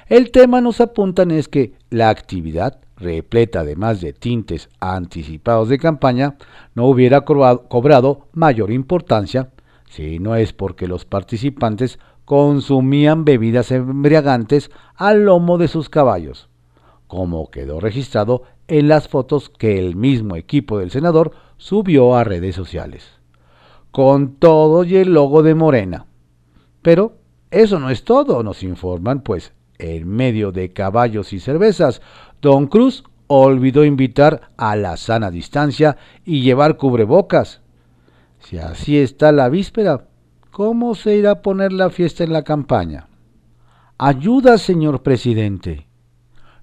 El 0.07 0.31
tema 0.31 0.61
nos 0.61 0.81
apuntan 0.81 1.31
es 1.31 1.47
que 1.47 1.73
la 1.89 2.09
actividad, 2.09 2.81
repleta 3.01 3.61
además 3.61 4.01
de 4.01 4.13
tintes 4.13 4.69
anticipados 4.79 5.69
de 5.69 5.77
campaña, 5.77 6.35
no 6.75 6.85
hubiera 6.85 7.21
cobrado 7.21 8.27
mayor 8.33 8.71
importancia 8.71 9.49
si 9.89 10.19
no 10.19 10.35
es 10.35 10.53
porque 10.53 10.87
los 10.87 11.03
participantes 11.03 11.99
consumían 12.25 13.25
bebidas 13.25 13.71
embriagantes 13.71 14.71
al 14.95 15.25
lomo 15.25 15.57
de 15.57 15.67
sus 15.67 15.89
caballos 15.89 16.47
como 17.11 17.51
quedó 17.51 17.81
registrado 17.81 18.43
en 18.69 18.87
las 18.87 19.09
fotos 19.09 19.49
que 19.49 19.77
el 19.77 19.97
mismo 19.97 20.37
equipo 20.37 20.79
del 20.79 20.91
senador 20.91 21.33
subió 21.57 22.15
a 22.15 22.23
redes 22.23 22.55
sociales, 22.55 23.05
con 23.91 24.35
todo 24.35 24.85
y 24.85 24.95
el 24.95 25.13
logo 25.13 25.43
de 25.43 25.53
Morena. 25.53 26.05
Pero 26.81 27.17
eso 27.49 27.79
no 27.79 27.89
es 27.89 28.05
todo, 28.05 28.43
nos 28.43 28.63
informan, 28.63 29.23
pues 29.23 29.51
en 29.77 30.07
medio 30.07 30.53
de 30.53 30.71
caballos 30.71 31.33
y 31.33 31.41
cervezas, 31.41 32.01
Don 32.41 32.67
Cruz 32.67 33.03
olvidó 33.27 33.85
invitar 33.85 34.51
a 34.57 34.75
la 34.75 34.97
sana 34.97 35.31
distancia 35.31 35.97
y 36.25 36.41
llevar 36.41 36.77
cubrebocas. 36.77 37.61
Si 38.39 38.57
así 38.57 38.97
está 38.97 39.31
la 39.31 39.47
víspera, 39.49 40.07
¿cómo 40.49 40.95
se 40.95 41.15
irá 41.15 41.31
a 41.31 41.41
poner 41.41 41.71
la 41.71 41.89
fiesta 41.89 42.23
en 42.23 42.33
la 42.33 42.43
campaña? 42.43 43.07
Ayuda, 43.97 44.57
señor 44.57 45.03
presidente. 45.03 45.87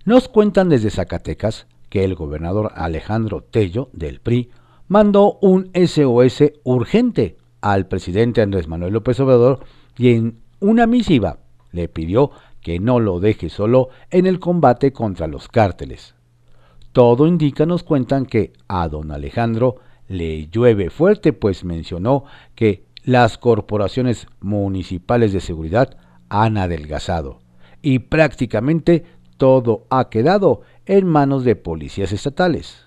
Nos 0.05 0.29
cuentan 0.29 0.69
desde 0.69 0.91
Zacatecas 0.91 1.67
que 1.89 2.05
el 2.05 2.17
gobernador 2.17 2.73
Alejandro 2.75 3.43
Tello 3.43 3.89
del 3.93 4.21
PRI 4.21 4.51
mandó 4.89 5.39
un 5.41 5.71
SOS 5.75 6.53
urgente 6.65 7.37
al 7.61 7.87
presidente 7.87 8.43
Andrés 8.43 8.69
Manuel 8.69 8.95
López 8.95 9.21
Obrador 9.21 9.61
y 9.97 10.15
en 10.15 10.41
una 10.61 10.87
misiva 10.87 11.39
le 11.73 11.89
pidió 11.89 12.31
que 12.61 12.81
no 12.81 13.01
lo 13.01 13.21
deje 13.21 13.49
solo 13.49 13.89
en 14.11 14.27
el 14.27 14.41
combate 14.41 14.93
contra 14.93 15.27
los 15.27 15.49
cárteles. 15.49 16.15
Todo 16.93 17.27
indica, 17.27 17.67
nos 17.67 17.83
cuentan 17.83 18.27
que 18.27 18.53
a 18.67 18.89
don 18.89 19.13
Alejandro 19.13 19.77
le 20.09 20.49
llueve 20.49 20.91
fuerte, 20.91 21.33
pues 21.33 21.65
mencionó 21.65 22.25
que 22.55 22.87
las 23.05 23.39
corporaciones 23.39 24.27
municipales 24.41 25.33
de 25.33 25.41
seguridad 25.41 25.97
han 26.29 26.59
adelgazado 26.59 27.41
y 27.83 28.01
prácticamente 28.01 29.05
todo 29.37 29.87
ha 29.91 30.09
quedado 30.09 30.63
en 30.87 31.07
manos 31.07 31.45
de 31.45 31.57
policías 31.57 32.13
estatales. 32.13 32.85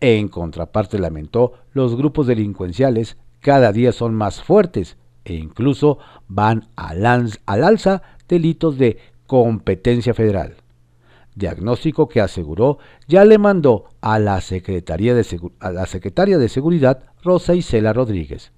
En 0.00 0.28
contraparte 0.28 0.98
lamentó, 0.98 1.52
los 1.72 1.96
grupos 1.96 2.26
delincuenciales 2.26 3.16
cada 3.40 3.72
día 3.72 3.92
son 3.92 4.14
más 4.14 4.42
fuertes 4.42 4.96
e 5.24 5.34
incluso 5.34 5.98
van 6.26 6.68
al, 6.76 7.04
alza 7.46 8.02
delitos 8.28 8.78
de 8.78 8.98
competencia 9.26 10.14
federal. 10.14 10.56
Diagnóstico 11.34 12.08
que 12.08 12.20
aseguró 12.20 12.78
ya 13.06 13.24
le 13.24 13.38
mandó 13.38 13.90
a 14.00 14.18
la, 14.18 14.40
Secretaría 14.40 15.14
de 15.14 15.24
la 15.60 15.86
Secretaria 15.86 16.38
de 16.38 16.48
Seguridad 16.48 17.04
Rosa 17.22 17.54
Isela 17.54 17.92
Rodríguez. 17.92 18.52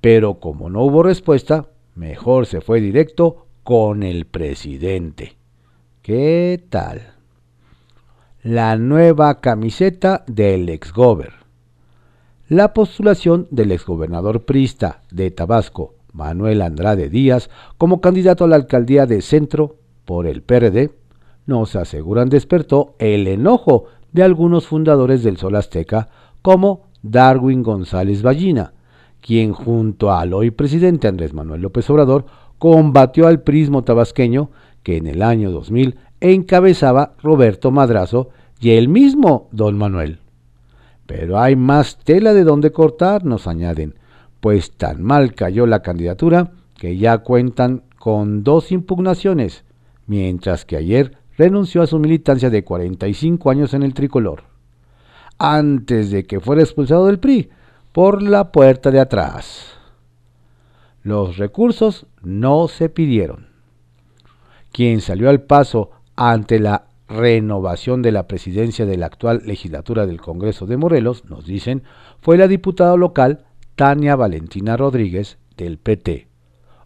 Pero 0.00 0.40
como 0.40 0.70
no 0.70 0.82
hubo 0.82 1.02
respuesta, 1.02 1.68
mejor 1.94 2.46
se 2.46 2.60
fue 2.60 2.80
directo 2.80 3.46
con 3.62 4.02
el 4.02 4.26
presidente. 4.26 5.36
¿Qué 6.02 6.62
tal? 6.68 7.14
La 8.42 8.76
nueva 8.76 9.40
camiseta 9.40 10.24
del 10.26 10.68
exgober. 10.68 11.32
La 12.48 12.74
postulación 12.74 13.46
del 13.50 13.72
exgobernador 13.72 14.44
prista 14.44 15.02
de 15.10 15.30
Tabasco, 15.30 15.94
Manuel 16.12 16.62
Andrade 16.62 17.08
Díaz, 17.08 17.50
como 17.78 18.00
candidato 18.00 18.44
a 18.44 18.48
la 18.48 18.56
alcaldía 18.56 19.06
de 19.06 19.22
Centro 19.22 19.76
por 20.04 20.26
el 20.26 20.42
PRD, 20.42 20.90
nos 21.46 21.76
aseguran 21.76 22.28
despertó 22.28 22.94
el 22.98 23.26
enojo 23.26 23.84
de 24.12 24.22
algunos 24.22 24.66
fundadores 24.66 25.22
del 25.22 25.38
Sol 25.38 25.56
Azteca, 25.56 26.08
como 26.42 26.88
Darwin 27.02 27.62
González 27.62 28.22
Ballina, 28.22 28.74
quien 29.20 29.52
junto 29.52 30.12
al 30.12 30.34
hoy 30.34 30.50
presidente 30.50 31.08
Andrés 31.08 31.32
Manuel 31.32 31.62
López 31.62 31.88
Obrador 31.90 32.26
combatió 32.58 33.26
al 33.26 33.40
prismo 33.40 33.82
tabasqueño 33.82 34.50
que 34.82 34.96
en 34.96 35.06
el 35.06 35.22
año 35.22 35.50
2000 35.50 35.96
encabezaba 36.20 37.14
Roberto 37.22 37.70
Madrazo 37.70 38.30
y 38.60 38.70
el 38.70 38.88
mismo 38.88 39.48
don 39.50 39.76
Manuel. 39.76 40.20
Pero 41.06 41.40
hay 41.40 41.56
más 41.56 41.98
tela 41.98 42.32
de 42.32 42.44
donde 42.44 42.70
cortar, 42.70 43.24
nos 43.24 43.46
añaden, 43.46 43.96
pues 44.42 44.72
tan 44.72 45.04
mal 45.04 45.36
cayó 45.36 45.66
la 45.66 45.82
candidatura 45.82 46.50
que 46.76 46.96
ya 46.96 47.18
cuentan 47.18 47.84
con 47.96 48.42
dos 48.42 48.72
impugnaciones, 48.72 49.62
mientras 50.08 50.64
que 50.64 50.76
ayer 50.76 51.16
renunció 51.38 51.80
a 51.80 51.86
su 51.86 52.00
militancia 52.00 52.50
de 52.50 52.64
45 52.64 53.50
años 53.50 53.72
en 53.72 53.84
el 53.84 53.94
tricolor, 53.94 54.42
antes 55.38 56.10
de 56.10 56.24
que 56.24 56.40
fuera 56.40 56.60
expulsado 56.60 57.06
del 57.06 57.20
PRI 57.20 57.50
por 57.92 58.20
la 58.20 58.50
puerta 58.50 58.90
de 58.90 58.98
atrás. 58.98 59.74
Los 61.04 61.36
recursos 61.36 62.06
no 62.20 62.66
se 62.66 62.88
pidieron 62.88 63.46
quien 64.72 65.00
salió 65.00 65.30
al 65.30 65.42
paso 65.42 65.92
ante 66.16 66.58
la 66.58 66.86
renovación 67.08 68.02
de 68.02 68.10
la 68.10 68.26
presidencia 68.26 68.86
de 68.86 68.96
la 68.96 69.06
actual 69.06 69.42
legislatura 69.44 70.04
del 70.04 70.20
Congreso 70.20 70.66
de 70.66 70.78
Morelos, 70.78 71.26
nos 71.26 71.46
dicen, 71.46 71.84
fue 72.20 72.36
la 72.36 72.48
diputada 72.48 72.96
local 72.96 73.44
Tania 73.82 74.14
Valentina 74.14 74.76
Rodríguez 74.76 75.38
del 75.56 75.76
PT. 75.76 76.28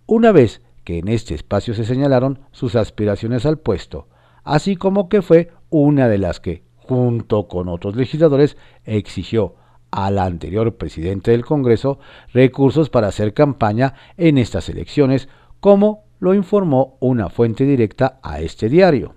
Una 0.07 0.33
vez 0.33 0.63
que 0.83 0.97
en 0.97 1.09
este 1.09 1.35
espacio 1.35 1.75
se 1.75 1.85
señalaron 1.85 2.39
sus 2.53 2.75
aspiraciones 2.75 3.45
al 3.45 3.59
puesto, 3.59 4.09
así 4.45 4.77
como 4.77 5.11
que 5.11 5.21
fue 5.21 5.53
una 5.69 6.09
de 6.09 6.17
las 6.17 6.41
que, 6.41 6.63
junto 6.77 7.49
con 7.49 7.69
otros 7.69 7.97
legisladores, 7.97 8.57
exigió 8.87 9.57
al 9.91 10.19
anterior 10.19 10.77
presidente 10.77 11.33
del 11.33 11.45
Congreso 11.45 11.99
recursos 12.33 12.89
para 12.89 13.09
hacer 13.09 13.35
campaña 13.35 13.93
en 14.17 14.39
estas 14.39 14.71
elecciones, 14.71 15.29
como 15.61 16.05
lo 16.19 16.33
informó 16.33 16.97
una 17.01 17.29
fuente 17.29 17.67
directa 17.67 18.21
a 18.23 18.41
este 18.41 18.71
diario. 18.71 19.17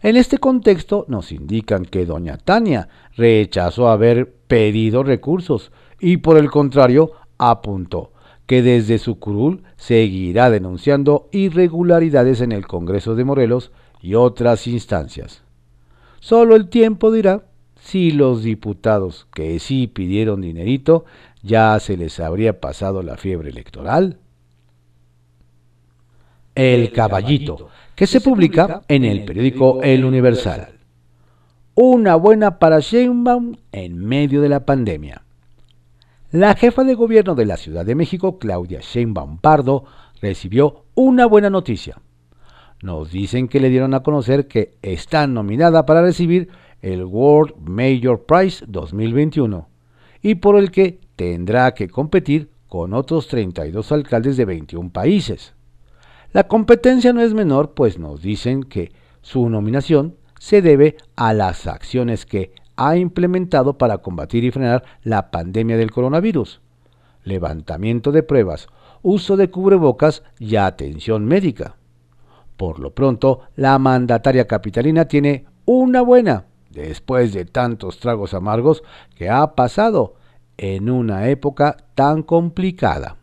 En 0.00 0.16
este 0.16 0.38
contexto 0.38 1.04
nos 1.08 1.32
indican 1.32 1.84
que 1.84 2.06
doña 2.06 2.38
Tania 2.38 2.88
rechazó 3.14 3.90
haber 3.90 4.32
pedido 4.46 5.02
recursos 5.02 5.70
y 6.00 6.18
por 6.18 6.36
el 6.36 6.50
contrario 6.50 7.12
apuntó 7.38 8.12
que 8.46 8.62
desde 8.62 8.98
su 8.98 9.18
curul 9.18 9.62
seguirá 9.76 10.50
denunciando 10.50 11.28
irregularidades 11.32 12.40
en 12.40 12.52
el 12.52 12.66
Congreso 12.66 13.14
de 13.14 13.24
Morelos 13.24 13.72
y 14.00 14.14
otras 14.14 14.66
instancias. 14.66 15.42
Solo 16.20 16.56
el 16.56 16.68
tiempo 16.68 17.10
dirá 17.10 17.44
si 17.80 18.10
los 18.10 18.42
diputados 18.42 19.26
que 19.34 19.58
sí 19.58 19.86
pidieron 19.86 20.40
dinerito 20.40 21.04
ya 21.42 21.78
se 21.80 21.96
les 21.96 22.18
habría 22.20 22.60
pasado 22.60 23.02
la 23.02 23.16
fiebre 23.16 23.50
electoral. 23.50 24.18
El 26.54 26.92
Caballito, 26.92 27.68
que 27.94 28.06
se 28.06 28.20
publica 28.20 28.82
en 28.88 29.04
el 29.04 29.24
periódico 29.24 29.82
El 29.82 30.04
Universal. 30.04 30.78
Una 31.74 32.14
buena 32.14 32.58
para 32.58 32.80
Sheinbaum 32.80 33.56
en 33.72 33.98
medio 33.98 34.40
de 34.40 34.48
la 34.48 34.64
pandemia. 34.64 35.24
La 36.34 36.56
jefa 36.56 36.82
de 36.82 36.94
gobierno 36.94 37.36
de 37.36 37.46
la 37.46 37.56
Ciudad 37.56 37.86
de 37.86 37.94
México, 37.94 38.40
Claudia 38.40 38.80
Sheinbaum 38.80 39.38
Pardo, 39.38 39.84
recibió 40.20 40.86
una 40.96 41.26
buena 41.26 41.48
noticia. 41.48 42.00
Nos 42.82 43.12
dicen 43.12 43.46
que 43.46 43.60
le 43.60 43.70
dieron 43.70 43.94
a 43.94 44.02
conocer 44.02 44.48
que 44.48 44.74
está 44.82 45.28
nominada 45.28 45.86
para 45.86 46.02
recibir 46.02 46.48
el 46.82 47.04
World 47.04 47.54
Major 47.60 48.24
Prize 48.26 48.64
2021 48.66 49.68
y 50.22 50.34
por 50.34 50.56
el 50.56 50.72
que 50.72 50.98
tendrá 51.14 51.72
que 51.72 51.88
competir 51.88 52.50
con 52.66 52.94
otros 52.94 53.28
32 53.28 53.92
alcaldes 53.92 54.36
de 54.36 54.44
21 54.44 54.90
países. 54.90 55.54
La 56.32 56.48
competencia 56.48 57.12
no 57.12 57.22
es 57.22 57.32
menor, 57.32 57.74
pues 57.74 57.96
nos 58.00 58.22
dicen 58.22 58.64
que 58.64 58.90
su 59.22 59.48
nominación 59.48 60.16
se 60.40 60.62
debe 60.62 60.96
a 61.14 61.32
las 61.32 61.68
acciones 61.68 62.26
que 62.26 62.50
ha 62.76 62.96
implementado 62.96 63.78
para 63.78 63.98
combatir 63.98 64.44
y 64.44 64.50
frenar 64.50 64.84
la 65.02 65.30
pandemia 65.30 65.76
del 65.76 65.90
coronavirus. 65.90 66.60
Levantamiento 67.22 68.12
de 68.12 68.22
pruebas, 68.22 68.68
uso 69.02 69.36
de 69.36 69.50
cubrebocas 69.50 70.22
y 70.38 70.56
atención 70.56 71.24
médica. 71.24 71.76
Por 72.56 72.78
lo 72.78 72.94
pronto, 72.94 73.40
la 73.56 73.78
mandataria 73.78 74.46
capitalina 74.46 75.06
tiene 75.06 75.46
una 75.64 76.02
buena, 76.02 76.44
después 76.70 77.32
de 77.32 77.44
tantos 77.46 77.98
tragos 77.98 78.34
amargos 78.34 78.82
que 79.16 79.30
ha 79.30 79.54
pasado 79.54 80.14
en 80.56 80.90
una 80.90 81.28
época 81.28 81.76
tan 81.94 82.22
complicada. 82.22 83.16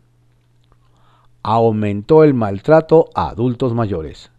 Aumentó 1.42 2.24
el 2.24 2.34
maltrato 2.34 3.08
a 3.14 3.28
adultos 3.28 3.74
mayores. 3.74 4.31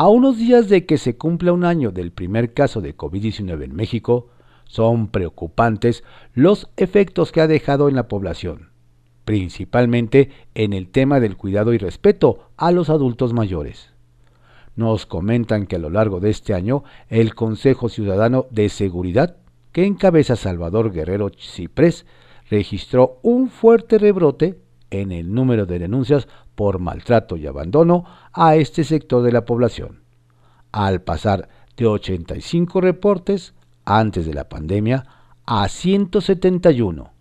A 0.00 0.06
unos 0.06 0.38
días 0.38 0.68
de 0.68 0.86
que 0.86 0.96
se 0.96 1.16
cumpla 1.16 1.52
un 1.52 1.64
año 1.64 1.90
del 1.90 2.12
primer 2.12 2.54
caso 2.54 2.80
de 2.80 2.96
COVID-19 2.96 3.64
en 3.64 3.74
México, 3.74 4.28
son 4.64 5.08
preocupantes 5.08 6.04
los 6.34 6.70
efectos 6.76 7.32
que 7.32 7.40
ha 7.40 7.48
dejado 7.48 7.88
en 7.88 7.96
la 7.96 8.06
población, 8.06 8.70
principalmente 9.24 10.30
en 10.54 10.72
el 10.72 10.88
tema 10.88 11.18
del 11.18 11.36
cuidado 11.36 11.72
y 11.72 11.78
respeto 11.78 12.48
a 12.56 12.70
los 12.70 12.90
adultos 12.90 13.32
mayores. 13.32 13.90
Nos 14.76 15.04
comentan 15.04 15.66
que 15.66 15.74
a 15.74 15.80
lo 15.80 15.90
largo 15.90 16.20
de 16.20 16.30
este 16.30 16.54
año 16.54 16.84
el 17.08 17.34
Consejo 17.34 17.88
Ciudadano 17.88 18.46
de 18.52 18.68
Seguridad, 18.68 19.38
que 19.72 19.84
encabeza 19.84 20.36
Salvador 20.36 20.92
Guerrero 20.92 21.32
Ciprés, 21.36 22.06
registró 22.48 23.18
un 23.22 23.48
fuerte 23.48 23.98
rebrote 23.98 24.60
en 24.90 25.12
el 25.12 25.32
número 25.32 25.66
de 25.66 25.78
denuncias 25.78 26.28
por 26.54 26.78
maltrato 26.78 27.36
y 27.36 27.46
abandono 27.46 28.04
a 28.32 28.56
este 28.56 28.84
sector 28.84 29.22
de 29.22 29.32
la 29.32 29.44
población, 29.44 30.00
al 30.72 31.02
pasar 31.02 31.48
de 31.76 31.86
85 31.86 32.80
reportes 32.80 33.54
antes 33.84 34.26
de 34.26 34.34
la 34.34 34.48
pandemia 34.48 35.06
a 35.46 35.68
171. 35.68 37.12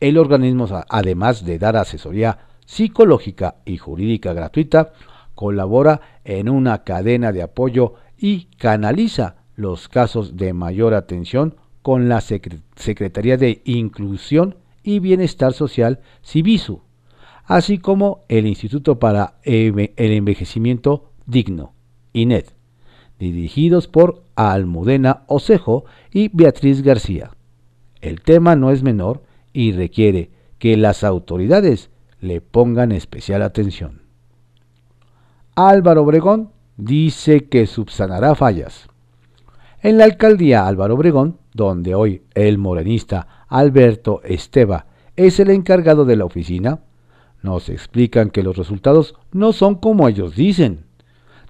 El 0.00 0.18
organismo, 0.18 0.66
además 0.88 1.44
de 1.44 1.58
dar 1.58 1.76
asesoría 1.76 2.38
psicológica 2.64 3.56
y 3.64 3.76
jurídica 3.76 4.32
gratuita, 4.32 4.92
colabora 5.34 6.00
en 6.24 6.48
una 6.48 6.84
cadena 6.84 7.32
de 7.32 7.42
apoyo 7.42 7.94
y 8.16 8.44
canaliza 8.56 9.36
los 9.56 9.88
casos 9.88 10.36
de 10.36 10.52
mayor 10.52 10.94
atención 10.94 11.56
con 11.82 12.08
la 12.08 12.20
Secretaría 12.20 13.36
de 13.36 13.60
Inclusión 13.64 14.56
y 14.84 15.00
Bienestar 15.00 15.52
Social, 15.54 16.00
CIBISU, 16.22 16.82
así 17.44 17.78
como 17.78 18.24
el 18.28 18.46
Instituto 18.46 19.00
para 19.00 19.38
el 19.42 19.90
Envejecimiento 19.96 21.10
Digno, 21.26 21.72
INED, 22.12 22.44
dirigidos 23.18 23.88
por 23.88 24.22
Almudena 24.36 25.24
Osejo 25.26 25.86
y 26.12 26.28
Beatriz 26.28 26.82
García. 26.82 27.30
El 28.00 28.20
tema 28.20 28.54
no 28.54 28.70
es 28.70 28.82
menor 28.82 29.22
y 29.52 29.72
requiere 29.72 30.30
que 30.58 30.76
las 30.76 31.02
autoridades 31.02 31.90
le 32.20 32.40
pongan 32.40 32.92
especial 32.92 33.42
atención. 33.42 34.02
Álvaro 35.54 36.02
Obregón 36.02 36.50
dice 36.76 37.46
que 37.46 37.66
subsanará 37.66 38.34
fallas. 38.34 38.88
En 39.82 39.98
la 39.98 40.04
alcaldía 40.04 40.66
Álvaro 40.66 40.94
Obregón, 40.94 41.38
donde 41.52 41.94
hoy 41.94 42.22
el 42.34 42.58
morenista 42.58 43.28
Alberto 43.48 44.20
Esteba 44.24 44.86
es 45.16 45.38
el 45.40 45.50
encargado 45.50 46.04
de 46.04 46.16
la 46.16 46.24
oficina, 46.24 46.80
nos 47.42 47.68
explican 47.68 48.30
que 48.30 48.42
los 48.42 48.56
resultados 48.56 49.14
no 49.32 49.52
son 49.52 49.76
como 49.76 50.08
ellos 50.08 50.34
dicen. 50.34 50.84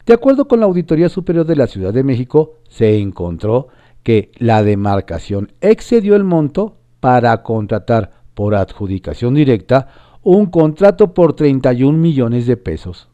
De 0.06 0.12
acuerdo 0.12 0.46
con 0.46 0.60
la 0.60 0.66
Auditoría 0.66 1.08
Superior 1.08 1.46
de 1.46 1.56
la 1.56 1.66
Ciudad 1.66 1.94
de 1.94 2.02
México, 2.02 2.56
se 2.68 2.98
encontró 2.98 3.68
que 4.02 4.32
la 4.36 4.62
demarcación 4.62 5.52
excedió 5.60 6.14
el 6.14 6.24
monto 6.24 6.76
para 7.00 7.42
contratar 7.42 8.10
por 8.34 8.54
adjudicación 8.54 9.34
directa 9.34 9.88
un 10.22 10.46
contrato 10.46 11.14
por 11.14 11.34
31 11.34 11.96
millones 11.96 12.46
de 12.46 12.56
pesos. 12.56 13.08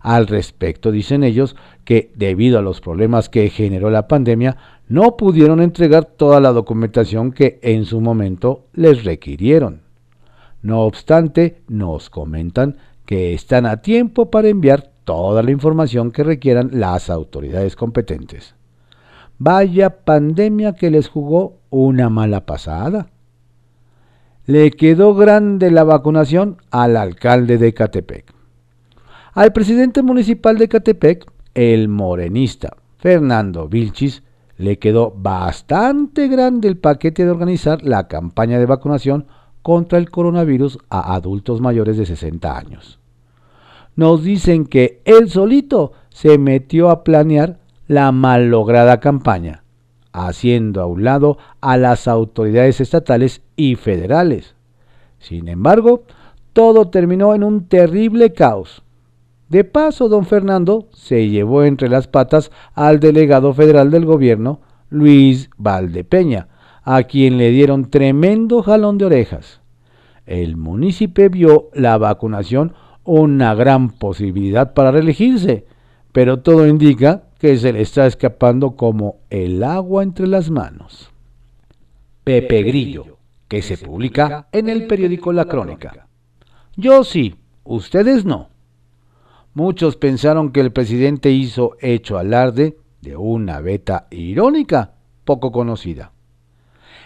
Al 0.00 0.26
respecto, 0.26 0.92
dicen 0.92 1.24
ellos 1.24 1.56
que 1.84 2.12
debido 2.14 2.58
a 2.58 2.62
los 2.62 2.82
problemas 2.82 3.30
que 3.30 3.48
generó 3.48 3.88
la 3.88 4.06
pandemia, 4.06 4.56
no 4.88 5.16
pudieron 5.16 5.60
entregar 5.60 6.04
toda 6.04 6.40
la 6.40 6.52
documentación 6.52 7.32
que 7.32 7.58
en 7.62 7.84
su 7.84 8.00
momento 8.00 8.66
les 8.72 9.04
requirieron. 9.04 9.82
No 10.62 10.82
obstante, 10.82 11.62
nos 11.68 12.10
comentan 12.10 12.76
que 13.06 13.34
están 13.34 13.66
a 13.66 13.82
tiempo 13.82 14.30
para 14.30 14.48
enviar 14.48 14.90
toda 15.04 15.42
la 15.42 15.50
información 15.50 16.10
que 16.10 16.24
requieran 16.24 16.70
las 16.72 17.10
autoridades 17.10 17.76
competentes. 17.76 18.54
Vaya 19.38 20.04
pandemia 20.04 20.74
que 20.74 20.90
les 20.90 21.08
jugó 21.08 21.58
una 21.70 22.08
mala 22.08 22.46
pasada. 22.46 23.08
Le 24.46 24.70
quedó 24.70 25.14
grande 25.14 25.70
la 25.70 25.84
vacunación 25.84 26.58
al 26.70 26.96
alcalde 26.96 27.58
de 27.58 27.74
Catepec. 27.74 28.32
Al 29.32 29.52
presidente 29.52 30.02
municipal 30.02 30.58
de 30.58 30.68
Catepec, 30.68 31.26
el 31.54 31.88
morenista 31.88 32.76
Fernando 32.98 33.68
Vilchis, 33.68 34.22
le 34.56 34.78
quedó 34.78 35.12
bastante 35.16 36.28
grande 36.28 36.68
el 36.68 36.76
paquete 36.76 37.24
de 37.24 37.30
organizar 37.30 37.82
la 37.82 38.06
campaña 38.08 38.58
de 38.58 38.66
vacunación 38.66 39.26
contra 39.62 39.98
el 39.98 40.10
coronavirus 40.10 40.78
a 40.90 41.14
adultos 41.14 41.60
mayores 41.60 41.96
de 41.96 42.06
60 42.06 42.56
años. 42.56 43.00
Nos 43.96 44.22
dicen 44.22 44.66
que 44.66 45.00
él 45.04 45.30
solito 45.30 45.92
se 46.10 46.38
metió 46.38 46.90
a 46.90 47.04
planear 47.04 47.58
la 47.86 48.12
malograda 48.12 49.00
campaña, 49.00 49.64
haciendo 50.12 50.80
a 50.80 50.86
un 50.86 51.04
lado 51.04 51.38
a 51.60 51.76
las 51.76 52.08
autoridades 52.08 52.80
estatales 52.80 53.42
y 53.56 53.76
federales. 53.76 54.54
Sin 55.18 55.48
embargo, 55.48 56.04
todo 56.52 56.88
terminó 56.90 57.34
en 57.34 57.42
un 57.42 57.66
terrible 57.66 58.32
caos 58.32 58.83
de 59.54 59.62
paso, 59.62 60.08
don 60.08 60.26
Fernando 60.26 60.88
se 60.92 61.28
llevó 61.28 61.62
entre 61.62 61.88
las 61.88 62.08
patas 62.08 62.50
al 62.74 62.98
delegado 62.98 63.54
federal 63.54 63.92
del 63.92 64.04
gobierno, 64.04 64.60
Luis 64.90 65.48
Valdepeña, 65.56 66.48
a 66.82 67.04
quien 67.04 67.38
le 67.38 67.50
dieron 67.50 67.88
tremendo 67.88 68.64
jalón 68.64 68.98
de 68.98 69.04
orejas. 69.04 69.60
El 70.26 70.56
municipio 70.56 71.30
vio 71.30 71.70
la 71.72 71.96
vacunación 71.98 72.74
una 73.04 73.54
gran 73.54 73.90
posibilidad 73.90 74.74
para 74.74 74.90
reelegirse, 74.90 75.66
pero 76.10 76.40
todo 76.40 76.66
indica 76.66 77.28
que 77.38 77.56
se 77.56 77.72
le 77.72 77.82
está 77.82 78.08
escapando 78.08 78.74
como 78.74 79.20
el 79.30 79.62
agua 79.62 80.02
entre 80.02 80.26
las 80.26 80.50
manos. 80.50 81.12
Pepe 82.24 82.64
Grillo, 82.64 83.18
que 83.46 83.62
se 83.62 83.78
publica 83.78 84.48
en 84.50 84.68
el 84.68 84.88
periódico 84.88 85.32
La 85.32 85.44
Crónica. 85.44 86.08
Yo 86.74 87.04
sí, 87.04 87.36
ustedes 87.62 88.24
no. 88.24 88.48
Muchos 89.54 89.96
pensaron 89.96 90.50
que 90.50 90.58
el 90.58 90.72
presidente 90.72 91.30
hizo 91.30 91.76
hecho 91.80 92.18
alarde 92.18 92.76
de 93.00 93.16
una 93.16 93.60
beta 93.60 94.08
irónica 94.10 94.94
poco 95.24 95.52
conocida. 95.52 96.10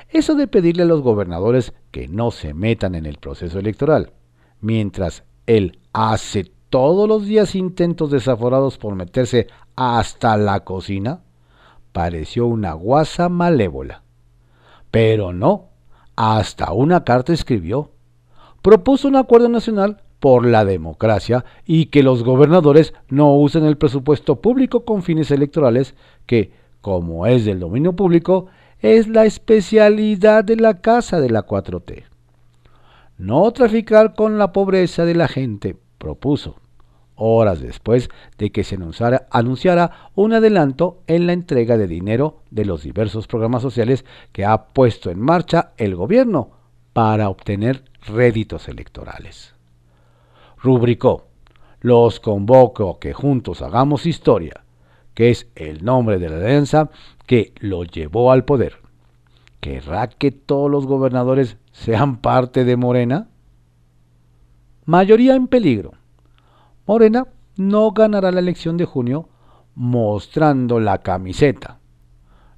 Eso 0.09 0.35
de 0.35 0.47
pedirle 0.49 0.85
a 0.85 0.87
los 0.87 1.03
gobernadores 1.03 1.75
que 1.91 2.09
no 2.09 2.31
se 2.31 2.55
metan 2.55 2.95
en 2.95 3.05
el 3.05 3.19
proceso 3.19 3.59
electoral, 3.59 4.13
mientras 4.63 5.25
él 5.47 5.79
hace 5.93 6.51
todos 6.71 7.07
los 7.07 7.27
días 7.27 7.55
intentos 7.55 8.11
desaforados 8.11 8.79
por 8.79 8.95
meterse 8.95 9.49
hasta 9.77 10.39
la 10.39 10.61
cocina, 10.61 11.21
pareció 11.93 12.47
una 12.47 12.73
guasa 12.73 13.29
malévola. 13.29 14.05
Pero 14.91 15.35
no, 15.35 15.69
hasta 16.17 16.73
una 16.73 17.05
carta 17.05 17.35
escribió. 17.35 17.91
Propuso 18.63 19.07
un 19.07 19.17
acuerdo 19.17 19.51
nacional 19.51 20.03
por 20.21 20.47
la 20.47 20.65
democracia 20.65 21.45
y 21.65 21.87
que 21.87 22.03
los 22.03 22.25
gobernadores 22.25 22.95
no 23.09 23.35
usen 23.35 23.65
el 23.65 23.77
presupuesto 23.77 24.41
público 24.41 24.85
con 24.85 25.03
fines 25.03 25.31
electorales, 25.31 25.95
que, 26.27 26.53
como 26.81 27.27
es 27.27 27.45
del 27.45 27.61
dominio 27.61 27.95
público, 27.95 28.47
es 28.81 29.09
la 29.09 29.25
especialidad 29.25 30.45
de 30.45 30.57
la 30.57 30.81
casa 30.81 31.21
de 31.21 31.31
la 31.31 31.47
4T. 31.47 32.05
No 33.17 33.51
traficar 33.53 34.15
con 34.15 34.39
la 34.39 34.53
pobreza 34.53 35.05
de 35.05 35.15
la 35.15 35.29
gente, 35.29 35.77
propuso, 35.99 36.57
horas 37.17 37.61
después 37.61 38.09
de 38.39 38.51
que 38.51 38.63
se 38.63 38.77
anunciara, 38.77 39.27
anunciara 39.31 40.11
un 40.15 40.33
adelanto 40.33 41.03
en 41.09 41.27
la 41.27 41.33
entrega 41.33 41.77
de 41.77 41.89
dinero 41.89 42.43
de 42.51 42.65
los 42.65 42.85
diversos 42.85 43.27
programas 43.27 43.63
sociales 43.63 44.05
que 44.31 44.45
ha 44.45 44.69
puesto 44.69 45.11
en 45.11 45.21
marcha 45.21 45.73
el 45.79 45.97
gobierno 45.97 46.51
para 46.93 47.29
obtener 47.29 47.83
réditos 48.07 48.69
electorales 48.69 49.58
rubricó, 50.61 51.29
los 51.81 52.21
convoco 52.21 52.99
que 52.99 53.13
juntos 53.13 53.63
hagamos 53.63 54.07
historia, 54.07 54.65
que 55.15 55.31
es 55.31 55.49
el 55.55 55.85
nombre 55.85 56.19
de 56.19 56.29
la 56.29 56.37
alianza 56.37 56.91
que 57.27 57.53
lo 57.61 57.85
llevó 57.85 58.33
al 58.33 58.45
poder. 58.45 58.77
¿Querrá 59.61 60.09
que 60.09 60.31
todos 60.31 60.71
los 60.71 60.87
gobernadores 60.87 61.57
sean 61.73 62.19
parte 62.19 62.65
de 62.65 62.77
Morena? 62.77 63.29
Mayoría 64.85 65.35
en 65.35 65.49
peligro. 65.49 65.93
Morena 66.87 67.27
no 67.57 67.91
ganará 67.91 68.31
la 68.31 68.41
elección 68.41 68.77
de 68.77 68.85
junio 68.85 69.29
mostrando 69.75 70.81
la 70.81 70.99
camiseta. 70.99 71.79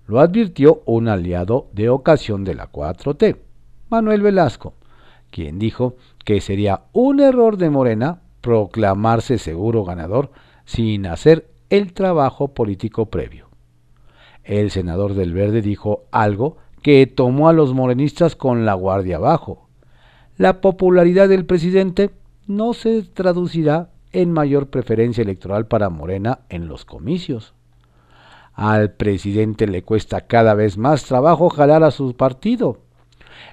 Lo 0.07 0.21
advirtió 0.21 0.83
un 0.87 1.09
aliado 1.09 1.69
de 1.73 1.89
ocasión 1.89 2.45
de 2.45 2.55
la 2.55 2.71
4T, 2.71 3.37
Manuel 3.89 4.23
Velasco, 4.23 4.75
quien 5.31 5.59
dijo 5.59 5.97
que 6.25 6.41
sería 6.41 6.83
un 6.93 7.21
error 7.21 7.57
de 7.57 7.71
Morena 7.71 8.23
proclamarse 8.41 9.39
seguro 9.39 9.85
ganador 9.85 10.31
sin 10.65 11.07
hacer 11.07 11.51
el 11.69 11.93
trabajo 11.93 12.49
político 12.49 13.07
previo. 13.07 13.49
El 14.45 14.71
senador 14.71 15.15
del 15.15 15.33
Verde 15.33 15.63
dijo 15.63 16.05
algo 16.11 16.57
que 16.83 17.07
tomó 17.07 17.49
a 17.49 17.53
los 17.53 17.75
morenistas 17.75 18.37
con 18.37 18.65
la 18.65 18.75
guardia 18.75 19.17
abajo. 19.17 19.69
La 20.37 20.61
popularidad 20.61 21.29
del 21.29 21.45
presidente 21.45 22.11
no 22.47 22.73
se 22.73 23.03
traducirá 23.03 23.91
en 24.13 24.33
mayor 24.33 24.69
preferencia 24.69 25.23
electoral 25.23 25.67
para 25.67 25.91
Morena 25.91 26.41
en 26.49 26.67
los 26.67 26.85
comicios. 26.85 27.55
Al 28.55 28.93
presidente 28.93 29.67
le 29.67 29.83
cuesta 29.83 30.23
cada 30.23 30.55
vez 30.55 30.77
más 30.77 31.05
trabajo 31.05 31.49
jalar 31.51 31.85
a 31.85 31.91
su 31.91 32.15
partido. 32.17 32.79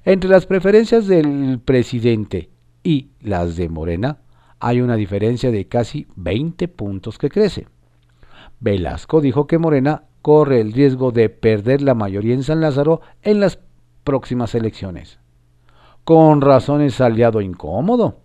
Entre 0.05 0.29
las 0.29 0.45
preferencias 0.45 1.07
del 1.07 1.59
presidente 1.63 2.49
y 2.87 3.11
las 3.19 3.57
de 3.57 3.67
Morena 3.67 4.19
hay 4.61 4.79
una 4.79 4.95
diferencia 4.95 5.51
de 5.51 5.67
casi 5.67 6.07
20 6.15 6.69
puntos 6.69 7.17
que 7.17 7.29
crece. 7.29 7.67
Velasco 8.61 9.19
dijo 9.19 9.45
que 9.45 9.57
Morena 9.57 10.03
corre 10.21 10.61
el 10.61 10.71
riesgo 10.71 11.11
de 11.11 11.27
perder 11.27 11.81
la 11.81 11.95
mayoría 11.95 12.33
en 12.33 12.43
San 12.43 12.61
Lázaro 12.61 13.01
en 13.23 13.41
las 13.41 13.59
próximas 14.05 14.55
elecciones. 14.55 15.19
Con 16.05 16.39
razones 16.39 17.01
aliado 17.01 17.41
incómodo. 17.41 18.21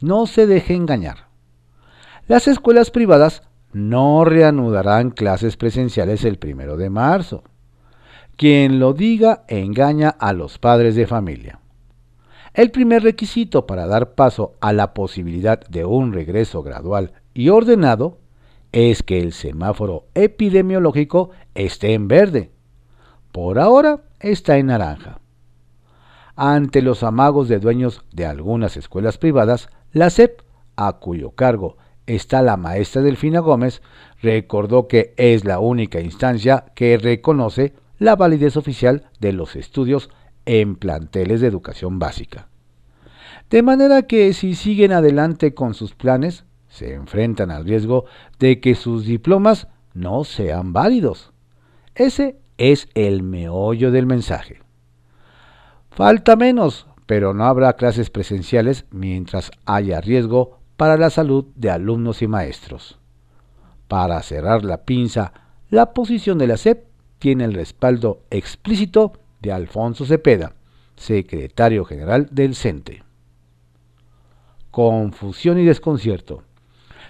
No 0.00 0.26
se 0.26 0.46
deje 0.46 0.74
engañar. 0.74 1.26
Las 2.28 2.46
escuelas 2.46 2.92
privadas 2.92 3.42
no 3.72 4.24
reanudarán 4.24 5.10
clases 5.10 5.56
presenciales 5.56 6.24
el 6.24 6.38
primero 6.38 6.76
de 6.76 6.88
marzo. 6.88 7.42
Quien 8.36 8.78
lo 8.78 8.92
diga 8.92 9.42
engaña 9.48 10.10
a 10.10 10.32
los 10.32 10.60
padres 10.60 10.94
de 10.94 11.08
familia. 11.08 11.58
El 12.56 12.70
primer 12.70 13.02
requisito 13.02 13.66
para 13.66 13.86
dar 13.86 14.14
paso 14.14 14.54
a 14.62 14.72
la 14.72 14.94
posibilidad 14.94 15.60
de 15.68 15.84
un 15.84 16.14
regreso 16.14 16.62
gradual 16.62 17.12
y 17.34 17.50
ordenado 17.50 18.16
es 18.72 19.02
que 19.02 19.20
el 19.20 19.34
semáforo 19.34 20.06
epidemiológico 20.14 21.32
esté 21.54 21.92
en 21.92 22.08
verde. 22.08 22.50
Por 23.30 23.58
ahora 23.58 24.04
está 24.20 24.56
en 24.56 24.68
naranja. 24.68 25.20
Ante 26.34 26.80
los 26.80 27.02
amagos 27.02 27.48
de 27.48 27.58
dueños 27.58 28.06
de 28.10 28.24
algunas 28.24 28.78
escuelas 28.78 29.18
privadas, 29.18 29.68
la 29.92 30.08
SEP, 30.08 30.40
a 30.76 30.94
cuyo 30.94 31.32
cargo 31.32 31.76
está 32.06 32.40
la 32.40 32.56
maestra 32.56 33.02
Delfina 33.02 33.40
Gómez, 33.40 33.82
recordó 34.22 34.88
que 34.88 35.12
es 35.18 35.44
la 35.44 35.58
única 35.58 36.00
instancia 36.00 36.64
que 36.74 36.96
reconoce 36.96 37.74
la 37.98 38.16
validez 38.16 38.56
oficial 38.56 39.10
de 39.20 39.34
los 39.34 39.56
estudios 39.56 40.08
en 40.46 40.76
planteles 40.76 41.40
de 41.40 41.48
educación 41.48 41.98
básica. 41.98 42.48
De 43.50 43.62
manera 43.62 44.02
que 44.02 44.32
si 44.32 44.54
siguen 44.54 44.92
adelante 44.92 45.54
con 45.54 45.74
sus 45.74 45.94
planes, 45.94 46.44
se 46.68 46.94
enfrentan 46.94 47.50
al 47.50 47.64
riesgo 47.64 48.06
de 48.38 48.60
que 48.60 48.74
sus 48.74 49.04
diplomas 49.04 49.68
no 49.94 50.24
sean 50.24 50.72
válidos. 50.72 51.32
Ese 51.94 52.36
es 52.58 52.88
el 52.94 53.22
meollo 53.22 53.90
del 53.90 54.06
mensaje. 54.06 54.60
Falta 55.90 56.36
menos, 56.36 56.86
pero 57.06 57.34
no 57.34 57.44
habrá 57.44 57.74
clases 57.74 58.10
presenciales 58.10 58.84
mientras 58.90 59.50
haya 59.64 60.00
riesgo 60.00 60.58
para 60.76 60.96
la 60.96 61.10
salud 61.10 61.46
de 61.54 61.70
alumnos 61.70 62.20
y 62.20 62.26
maestros. 62.26 62.98
Para 63.88 64.20
cerrar 64.22 64.64
la 64.64 64.84
pinza, 64.84 65.32
la 65.70 65.94
posición 65.94 66.38
de 66.38 66.48
la 66.48 66.56
SEP 66.56 66.84
tiene 67.18 67.44
el 67.44 67.54
respaldo 67.54 68.22
explícito 68.30 69.12
de 69.40 69.52
Alfonso 69.52 70.04
Cepeda, 70.04 70.54
secretario 70.96 71.84
general 71.84 72.28
del 72.30 72.54
CENTE. 72.54 73.02
Confusión 74.70 75.58
y 75.58 75.64
desconcierto. 75.64 76.42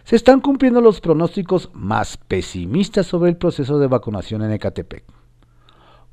Se 0.05 0.15
están 0.15 0.41
cumpliendo 0.41 0.81
los 0.81 1.01
pronósticos 1.01 1.71
más 1.73 2.17
pesimistas 2.17 3.07
sobre 3.07 3.31
el 3.31 3.37
proceso 3.37 3.79
de 3.79 3.89
vacunación 3.89 4.43
en 4.43 4.53
Ecatepec. 4.53 5.05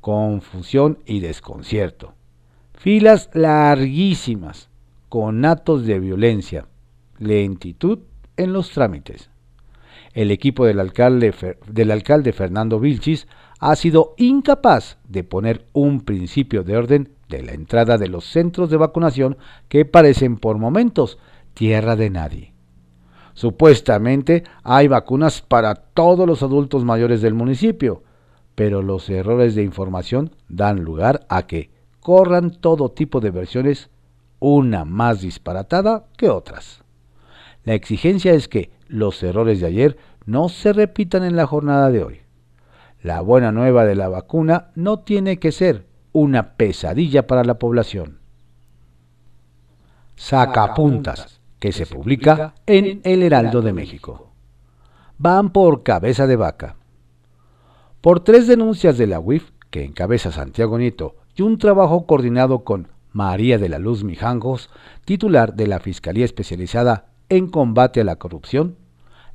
Confusión 0.00 0.98
y 1.06 1.20
desconcierto. 1.20 2.14
Filas 2.74 3.30
larguísimas, 3.34 4.68
con 5.08 5.44
actos 5.44 5.86
de 5.86 6.00
violencia, 6.00 6.66
lentitud 7.18 8.00
en 8.36 8.52
los 8.52 8.70
trámites. 8.70 9.30
El 10.12 10.30
equipo 10.32 10.66
del 10.66 10.80
alcalde, 10.80 11.32
del 11.68 11.90
alcalde 11.92 12.32
Fernando 12.32 12.80
Vilchis 12.80 13.28
ha 13.64 13.76
sido 13.76 14.12
incapaz 14.18 14.98
de 15.08 15.24
poner 15.24 15.64
un 15.72 16.02
principio 16.02 16.64
de 16.64 16.76
orden 16.76 17.08
de 17.30 17.42
la 17.42 17.52
entrada 17.52 17.96
de 17.96 18.08
los 18.08 18.26
centros 18.26 18.68
de 18.68 18.76
vacunación 18.76 19.38
que 19.70 19.86
parecen 19.86 20.36
por 20.36 20.58
momentos 20.58 21.16
tierra 21.54 21.96
de 21.96 22.10
nadie. 22.10 22.52
Supuestamente 23.32 24.44
hay 24.64 24.86
vacunas 24.86 25.40
para 25.40 25.76
todos 25.76 26.26
los 26.26 26.42
adultos 26.42 26.84
mayores 26.84 27.22
del 27.22 27.32
municipio, 27.32 28.02
pero 28.54 28.82
los 28.82 29.08
errores 29.08 29.54
de 29.54 29.62
información 29.62 30.32
dan 30.50 30.84
lugar 30.84 31.24
a 31.30 31.46
que 31.46 31.70
corran 32.00 32.50
todo 32.50 32.90
tipo 32.90 33.20
de 33.20 33.30
versiones, 33.30 33.88
una 34.40 34.84
más 34.84 35.22
disparatada 35.22 36.04
que 36.18 36.28
otras. 36.28 36.84
La 37.64 37.72
exigencia 37.72 38.34
es 38.34 38.46
que 38.46 38.72
los 38.88 39.22
errores 39.22 39.62
de 39.62 39.68
ayer 39.68 39.96
no 40.26 40.50
se 40.50 40.74
repitan 40.74 41.24
en 41.24 41.34
la 41.34 41.46
jornada 41.46 41.90
de 41.90 42.04
hoy. 42.04 42.23
La 43.04 43.20
buena 43.20 43.52
nueva 43.52 43.84
de 43.84 43.94
la 43.94 44.08
vacuna 44.08 44.70
no 44.76 45.00
tiene 45.00 45.38
que 45.38 45.52
ser 45.52 45.84
una 46.12 46.54
pesadilla 46.54 47.26
para 47.26 47.44
la 47.44 47.58
población. 47.58 48.20
Sacapuntas, 50.16 51.38
que 51.58 51.72
se 51.72 51.84
publica 51.84 52.54
en 52.64 53.02
El 53.04 53.22
Heraldo 53.22 53.60
de 53.60 53.74
México. 53.74 54.30
Van 55.18 55.50
por 55.50 55.82
cabeza 55.82 56.26
de 56.26 56.36
vaca. 56.36 56.76
Por 58.00 58.20
tres 58.20 58.46
denuncias 58.46 58.96
de 58.96 59.06
la 59.06 59.20
UIF, 59.20 59.50
que 59.68 59.84
encabeza 59.84 60.32
Santiago 60.32 60.78
Nieto, 60.78 61.16
y 61.36 61.42
un 61.42 61.58
trabajo 61.58 62.06
coordinado 62.06 62.64
con 62.64 62.88
María 63.12 63.58
de 63.58 63.68
la 63.68 63.78
Luz 63.78 64.02
Mijangos, 64.02 64.70
titular 65.04 65.52
de 65.52 65.66
la 65.66 65.78
Fiscalía 65.78 66.24
Especializada 66.24 67.10
en 67.28 67.48
Combate 67.50 68.00
a 68.00 68.04
la 68.04 68.16
Corrupción, 68.16 68.78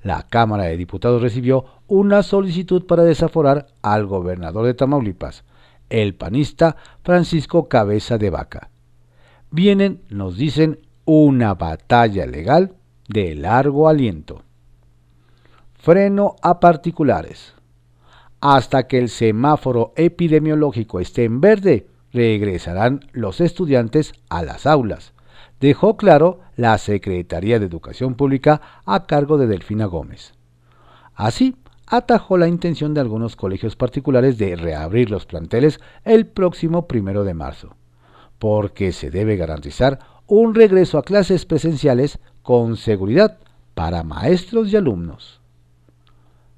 la 0.01 0.27
Cámara 0.27 0.63
de 0.63 0.77
Diputados 0.77 1.21
recibió 1.21 1.65
una 1.87 2.23
solicitud 2.23 2.85
para 2.85 3.03
desaforar 3.03 3.67
al 3.81 4.05
gobernador 4.05 4.65
de 4.65 4.73
Tamaulipas, 4.73 5.43
el 5.89 6.15
panista 6.15 6.77
Francisco 7.03 7.67
Cabeza 7.67 8.17
de 8.17 8.29
Vaca. 8.29 8.69
Vienen, 9.51 10.03
nos 10.09 10.37
dicen, 10.37 10.79
una 11.05 11.55
batalla 11.55 12.25
legal 12.25 12.75
de 13.07 13.35
largo 13.35 13.89
aliento. 13.89 14.43
Freno 15.73 16.35
a 16.41 16.59
particulares. 16.59 17.55
Hasta 18.41 18.87
que 18.87 18.99
el 18.99 19.09
semáforo 19.09 19.93
epidemiológico 19.95 20.99
esté 20.99 21.23
en 21.23 21.41
verde, 21.41 21.87
regresarán 22.13 23.01
los 23.11 23.41
estudiantes 23.41 24.13
a 24.29 24.43
las 24.43 24.65
aulas 24.65 25.13
dejó 25.59 25.97
claro 25.97 26.39
la 26.55 26.77
Secretaría 26.77 27.59
de 27.59 27.65
Educación 27.65 28.15
Pública 28.15 28.61
a 28.85 29.05
cargo 29.05 29.37
de 29.37 29.47
Delfina 29.47 29.85
Gómez. 29.85 30.33
Así, 31.15 31.55
atajó 31.87 32.37
la 32.37 32.47
intención 32.47 32.93
de 32.93 33.01
algunos 33.01 33.35
colegios 33.35 33.75
particulares 33.75 34.37
de 34.37 34.55
reabrir 34.55 35.09
los 35.09 35.25
planteles 35.25 35.79
el 36.03 36.27
próximo 36.27 36.87
primero 36.87 37.23
de 37.23 37.33
marzo, 37.33 37.75
porque 38.37 38.91
se 38.91 39.09
debe 39.09 39.35
garantizar 39.35 39.99
un 40.27 40.53
regreso 40.53 40.97
a 40.97 41.03
clases 41.03 41.45
presenciales 41.45 42.19
con 42.43 42.77
seguridad 42.77 43.39
para 43.73 44.03
maestros 44.03 44.71
y 44.71 44.77
alumnos. 44.77 45.41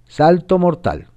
Salto 0.06 0.60
mortal. 0.60 1.08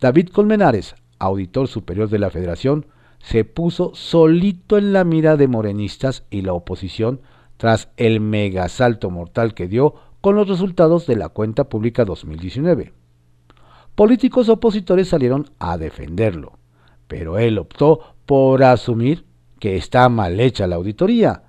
David 0.00 0.30
Colmenares, 0.30 0.94
auditor 1.18 1.68
superior 1.68 2.08
de 2.08 2.18
la 2.18 2.30
Federación, 2.30 2.86
se 3.28 3.44
puso 3.44 3.94
solito 3.94 4.78
en 4.78 4.94
la 4.94 5.04
mira 5.04 5.36
de 5.36 5.48
morenistas 5.48 6.24
y 6.30 6.40
la 6.40 6.54
oposición 6.54 7.20
tras 7.58 7.90
el 7.98 8.20
megasalto 8.20 9.10
mortal 9.10 9.52
que 9.52 9.68
dio 9.68 9.96
con 10.22 10.34
los 10.34 10.48
resultados 10.48 11.06
de 11.06 11.16
la 11.16 11.28
cuenta 11.28 11.68
pública 11.68 12.06
2019. 12.06 12.94
Políticos 13.94 14.48
opositores 14.48 15.08
salieron 15.08 15.50
a 15.58 15.76
defenderlo, 15.76 16.54
pero 17.06 17.36
él 17.36 17.58
optó 17.58 18.00
por 18.24 18.64
asumir 18.64 19.26
que 19.60 19.76
está 19.76 20.08
mal 20.08 20.40
hecha 20.40 20.66
la 20.66 20.76
auditoría 20.76 21.42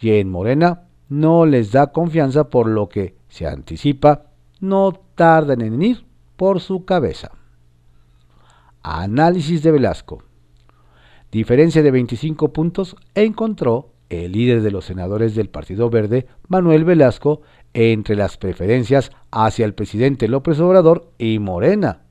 y 0.00 0.10
en 0.10 0.28
Morena 0.28 0.82
no 1.08 1.46
les 1.46 1.72
da 1.72 1.92
confianza 1.92 2.50
por 2.50 2.68
lo 2.68 2.90
que 2.90 3.16
se 3.30 3.46
anticipa 3.46 4.26
no 4.60 4.92
tardan 5.14 5.62
en 5.62 5.80
ir 5.80 6.04
por 6.36 6.60
su 6.60 6.84
cabeza. 6.84 7.30
Análisis 8.82 9.62
de 9.62 9.70
Velasco. 9.70 10.24
Diferencia 11.32 11.82
de 11.82 11.90
25 11.90 12.52
puntos 12.52 12.94
encontró 13.14 13.88
el 14.10 14.32
líder 14.32 14.60
de 14.60 14.70
los 14.70 14.84
senadores 14.84 15.34
del 15.34 15.48
Partido 15.48 15.88
Verde, 15.88 16.26
Manuel 16.48 16.84
Velasco, 16.84 17.40
entre 17.72 18.16
las 18.16 18.36
preferencias 18.36 19.10
hacia 19.30 19.64
el 19.64 19.72
presidente 19.72 20.28
López 20.28 20.60
Obrador 20.60 21.10
y 21.16 21.38
Morena. 21.38 22.02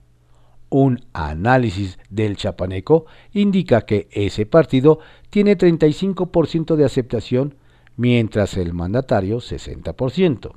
Un 0.70 1.06
análisis 1.14 2.00
del 2.10 2.36
chapaneco 2.36 3.06
indica 3.32 3.82
que 3.82 4.08
ese 4.10 4.48
partido 4.48 4.98
tiene 5.30 5.56
35% 5.56 6.76
de 6.76 6.86
aceptación, 6.86 7.54
mientras 7.98 8.58
el 8.58 8.74
mandatario 8.74 9.38
60%. 9.38 10.52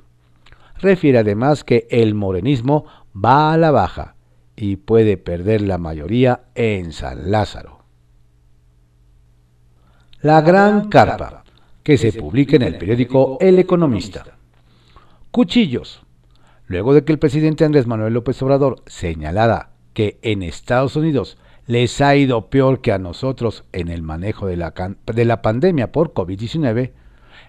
Refiere 0.79 1.19
además 1.19 1.63
que 1.63 1.85
el 1.91 2.15
morenismo 2.15 2.85
va 3.15 3.53
a 3.53 3.57
la 3.57 3.69
baja 3.69 4.15
y 4.55 4.77
puede 4.77 5.17
perder 5.17 5.61
la 5.61 5.77
mayoría 5.77 6.45
en 6.55 6.93
San 6.93 7.29
Lázaro. 7.29 7.74
La 10.25 10.41
Gran 10.41 10.89
Carpa, 10.89 11.43
que 11.83 11.99
se 11.99 12.11
publica 12.11 12.55
en 12.55 12.63
el 12.63 12.79
periódico 12.79 13.37
El 13.39 13.59
Economista. 13.59 14.25
Cuchillos. 15.29 16.01
Luego 16.65 16.95
de 16.95 17.03
que 17.03 17.11
el 17.11 17.19
presidente 17.19 17.63
Andrés 17.63 17.85
Manuel 17.85 18.15
López 18.15 18.41
Obrador 18.41 18.81
señalara 18.87 19.69
que 19.93 20.17
en 20.23 20.41
Estados 20.41 20.95
Unidos 20.95 21.37
les 21.67 22.01
ha 22.01 22.15
ido 22.15 22.49
peor 22.49 22.81
que 22.81 22.91
a 22.91 22.97
nosotros 22.97 23.65
en 23.71 23.87
el 23.87 24.01
manejo 24.01 24.47
de 24.47 24.57
la, 24.57 24.73
de 25.05 25.25
la 25.25 25.43
pandemia 25.43 25.91
por 25.91 26.15
COVID-19, 26.15 26.93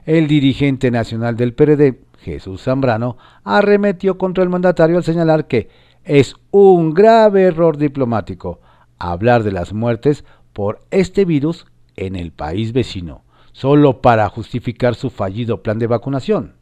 el 0.04 0.28
dirigente 0.28 0.90
nacional 0.90 1.34
del 1.34 1.54
PRD, 1.54 1.98
Jesús 2.18 2.64
Zambrano, 2.64 3.16
arremetió 3.42 4.18
contra 4.18 4.44
el 4.44 4.50
mandatario 4.50 4.98
al 4.98 5.04
señalar 5.04 5.46
que 5.46 5.70
es 6.04 6.34
un 6.50 6.92
grave 6.92 7.44
error 7.44 7.78
diplomático 7.78 8.60
hablar 8.98 9.44
de 9.44 9.52
las 9.52 9.72
muertes 9.72 10.26
por 10.52 10.82
este 10.90 11.24
virus 11.24 11.64
en 11.96 12.16
el 12.16 12.32
país 12.32 12.72
vecino, 12.72 13.24
solo 13.52 14.00
para 14.00 14.28
justificar 14.28 14.94
su 14.94 15.10
fallido 15.10 15.62
plan 15.62 15.78
de 15.78 15.86
vacunación. 15.86 16.54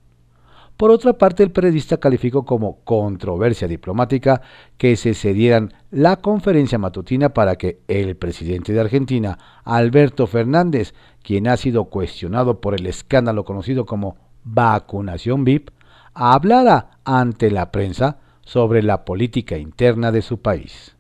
Por 0.77 0.91
otra 0.91 1.13
parte, 1.13 1.45
el 1.45 1.53
periodista 1.53 1.99
calificó 1.99 2.45
como 2.45 2.81
controversia 2.83 3.69
diplomática 3.69 4.43
que 4.77 4.97
se 4.97 5.15
cedieran 5.15 5.73
la 5.93 6.17
conferencia 6.17 6.79
matutina 6.79 7.29
para 7.29 7.55
que 7.55 7.81
el 7.87 8.17
presidente 8.17 8.73
de 8.73 8.81
Argentina, 8.81 9.39
Alberto 9.63 10.27
Fernández, 10.27 10.93
quien 11.23 11.47
ha 11.47 11.57
sido 11.57 11.85
cuestionado 11.85 12.61
por 12.61 12.75
el 12.75 12.87
escándalo 12.87 13.45
conocido 13.45 13.87
como 13.87 14.17
vacunación 14.43 15.45
VIP, 15.45 15.71
hablara 16.13 16.99
ante 17.05 17.53
la 17.53 17.71
prensa 17.71 18.19
sobre 18.43 18.83
la 18.83 19.05
política 19.05 19.57
interna 19.57 20.11
de 20.11 20.23
su 20.23 20.41
país. 20.41 20.97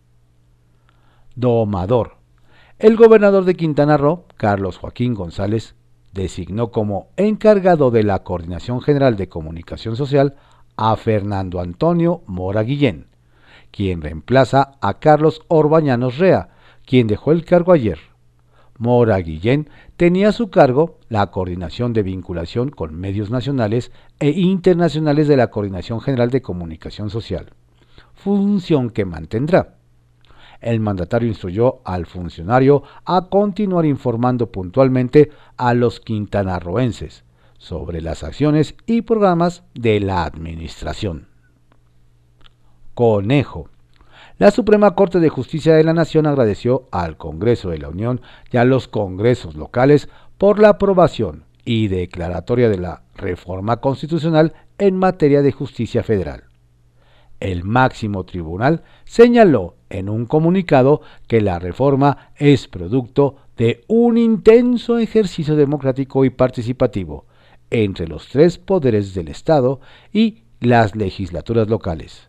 Domador 1.34 2.23
el 2.84 2.96
gobernador 2.96 3.46
de 3.46 3.54
Quintana 3.54 3.96
Roo, 3.96 4.24
Carlos 4.36 4.76
Joaquín 4.76 5.14
González, 5.14 5.74
designó 6.12 6.70
como 6.70 7.08
encargado 7.16 7.90
de 7.90 8.02
la 8.02 8.22
Coordinación 8.24 8.82
General 8.82 9.16
de 9.16 9.26
Comunicación 9.26 9.96
Social 9.96 10.34
a 10.76 10.94
Fernando 10.96 11.60
Antonio 11.60 12.20
Mora 12.26 12.62
Guillén, 12.62 13.06
quien 13.70 14.02
reemplaza 14.02 14.72
a 14.82 14.98
Carlos 14.98 15.40
Orbañanos 15.48 16.18
Rea, 16.18 16.50
quien 16.84 17.06
dejó 17.06 17.32
el 17.32 17.46
cargo 17.46 17.72
ayer. 17.72 18.00
Mora 18.76 19.16
Guillén 19.16 19.70
tenía 19.96 20.28
a 20.28 20.32
su 20.32 20.50
cargo 20.50 20.98
la 21.08 21.30
coordinación 21.30 21.94
de 21.94 22.02
vinculación 22.02 22.68
con 22.68 22.94
medios 22.94 23.30
nacionales 23.30 23.92
e 24.20 24.28
internacionales 24.28 25.26
de 25.26 25.38
la 25.38 25.46
Coordinación 25.46 26.02
General 26.02 26.28
de 26.28 26.42
Comunicación 26.42 27.08
Social, 27.08 27.46
función 28.12 28.90
que 28.90 29.06
mantendrá 29.06 29.76
el 30.64 30.80
mandatario 30.80 31.28
instruyó 31.28 31.80
al 31.84 32.06
funcionario 32.06 32.82
a 33.04 33.28
continuar 33.28 33.84
informando 33.84 34.50
puntualmente 34.50 35.30
a 35.58 35.74
los 35.74 36.00
quintanarroenses 36.00 37.22
sobre 37.58 38.00
las 38.00 38.24
acciones 38.24 38.74
y 38.86 39.02
programas 39.02 39.62
de 39.74 40.00
la 40.00 40.24
administración. 40.24 41.28
Conejo. 42.94 43.68
La 44.38 44.50
Suprema 44.50 44.94
Corte 44.94 45.20
de 45.20 45.28
Justicia 45.28 45.74
de 45.74 45.84
la 45.84 45.92
Nación 45.92 46.26
agradeció 46.26 46.88
al 46.90 47.18
Congreso 47.18 47.68
de 47.68 47.78
la 47.78 47.90
Unión 47.90 48.22
y 48.50 48.56
a 48.56 48.64
los 48.64 48.88
congresos 48.88 49.56
locales 49.56 50.08
por 50.38 50.58
la 50.58 50.70
aprobación 50.70 51.44
y 51.66 51.88
declaratoria 51.88 52.70
de 52.70 52.78
la 52.78 53.02
reforma 53.14 53.76
constitucional 53.78 54.54
en 54.78 54.96
materia 54.96 55.42
de 55.42 55.52
justicia 55.52 56.02
federal. 56.02 56.44
El 57.40 57.64
máximo 57.64 58.24
tribunal 58.24 58.82
señaló 59.04 59.76
en 59.90 60.08
un 60.08 60.26
comunicado 60.26 61.02
que 61.26 61.40
la 61.40 61.58
reforma 61.58 62.30
es 62.36 62.68
producto 62.68 63.36
de 63.56 63.84
un 63.86 64.18
intenso 64.18 64.98
ejercicio 64.98 65.56
democrático 65.56 66.24
y 66.24 66.30
participativo 66.30 67.26
entre 67.70 68.06
los 68.06 68.28
tres 68.28 68.58
poderes 68.58 69.14
del 69.14 69.28
Estado 69.28 69.80
y 70.12 70.42
las 70.60 70.96
legislaturas 70.96 71.68
locales. 71.68 72.28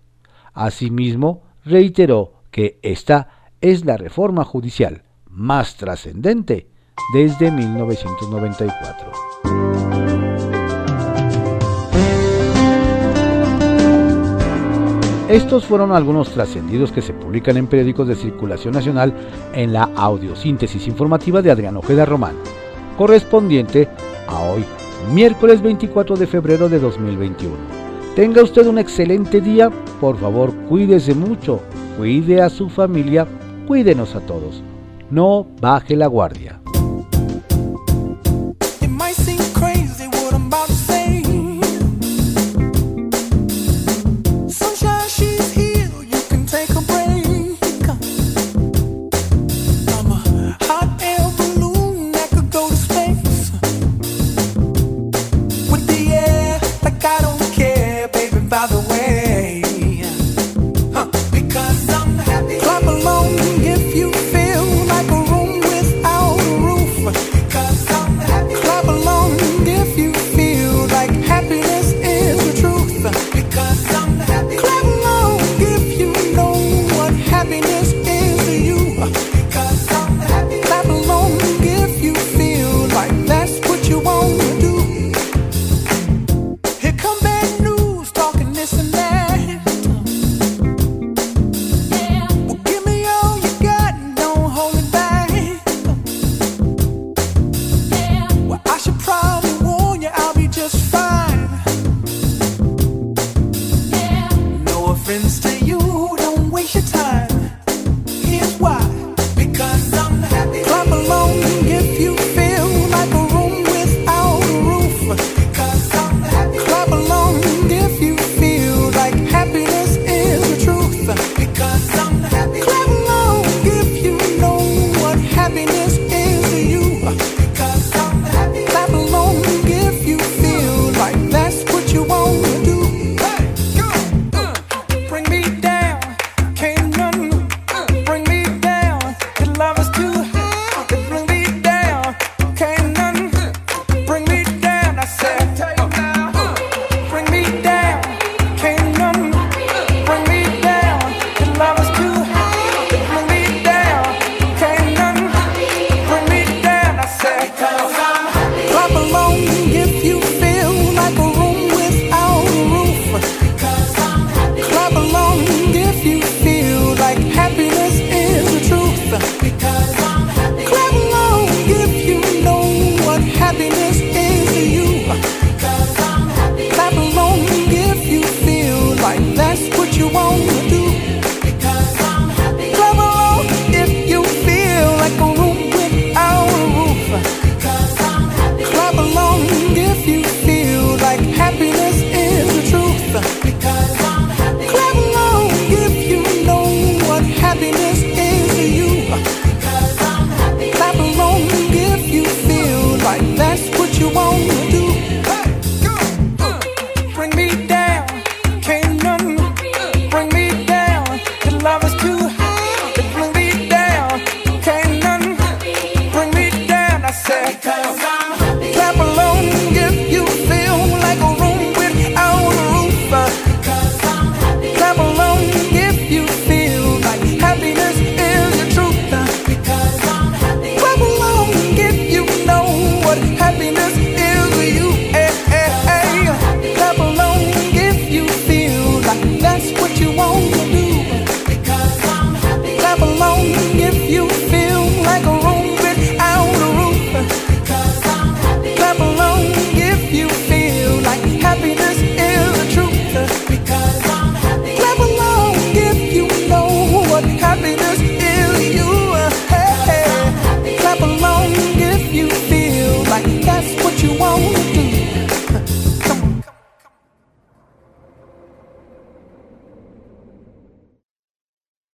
Asimismo, 0.54 1.44
reiteró 1.64 2.42
que 2.52 2.80
esta 2.82 3.30
es 3.62 3.86
la 3.86 3.98
reforma 3.98 4.44
judicial 4.44 5.04
más 5.30 5.76
trascendente 5.76 6.68
desde 7.14 7.52
1994. 7.52 9.65
Estos 15.30 15.66
fueron 15.66 15.92
algunos 15.92 16.30
trascendidos 16.30 16.92
que 16.92 17.02
se 17.02 17.12
publican 17.12 17.58
en 17.58 17.66
periódicos 17.66 18.08
de 18.08 18.16
circulación 18.16 18.76
nacional 18.76 19.12
en 19.54 19.74
la 19.74 19.90
audiosíntesis 19.96 20.86
informativa 20.88 21.42
de 21.42 21.50
Adrián 21.50 21.78
Ojeda 21.78 22.06
Román, 22.06 22.36
correspondiente 22.96 23.90
a 24.28 24.40
hoy, 24.42 24.64
miércoles 25.12 25.64
24 25.64 26.16
de 26.16 26.28
febrero 26.28 26.70
de 26.70 26.78
2021. 26.78 27.56
Tenga 28.16 28.44
usted 28.44 28.68
un 28.68 28.78
excelente 28.78 29.42
día, 29.42 29.72
por 30.00 30.16
favor 30.18 30.54
cuídese 30.70 31.16
mucho, 31.16 31.60
cuide 31.98 32.44
a 32.44 32.50
su 32.50 32.70
familia, 32.70 33.26
cuídenos 33.68 34.14
a 34.16 34.20
todos. 34.20 34.62
No 35.10 35.48
baje 35.60 35.96
la 35.96 36.06
guardia. 36.06 36.62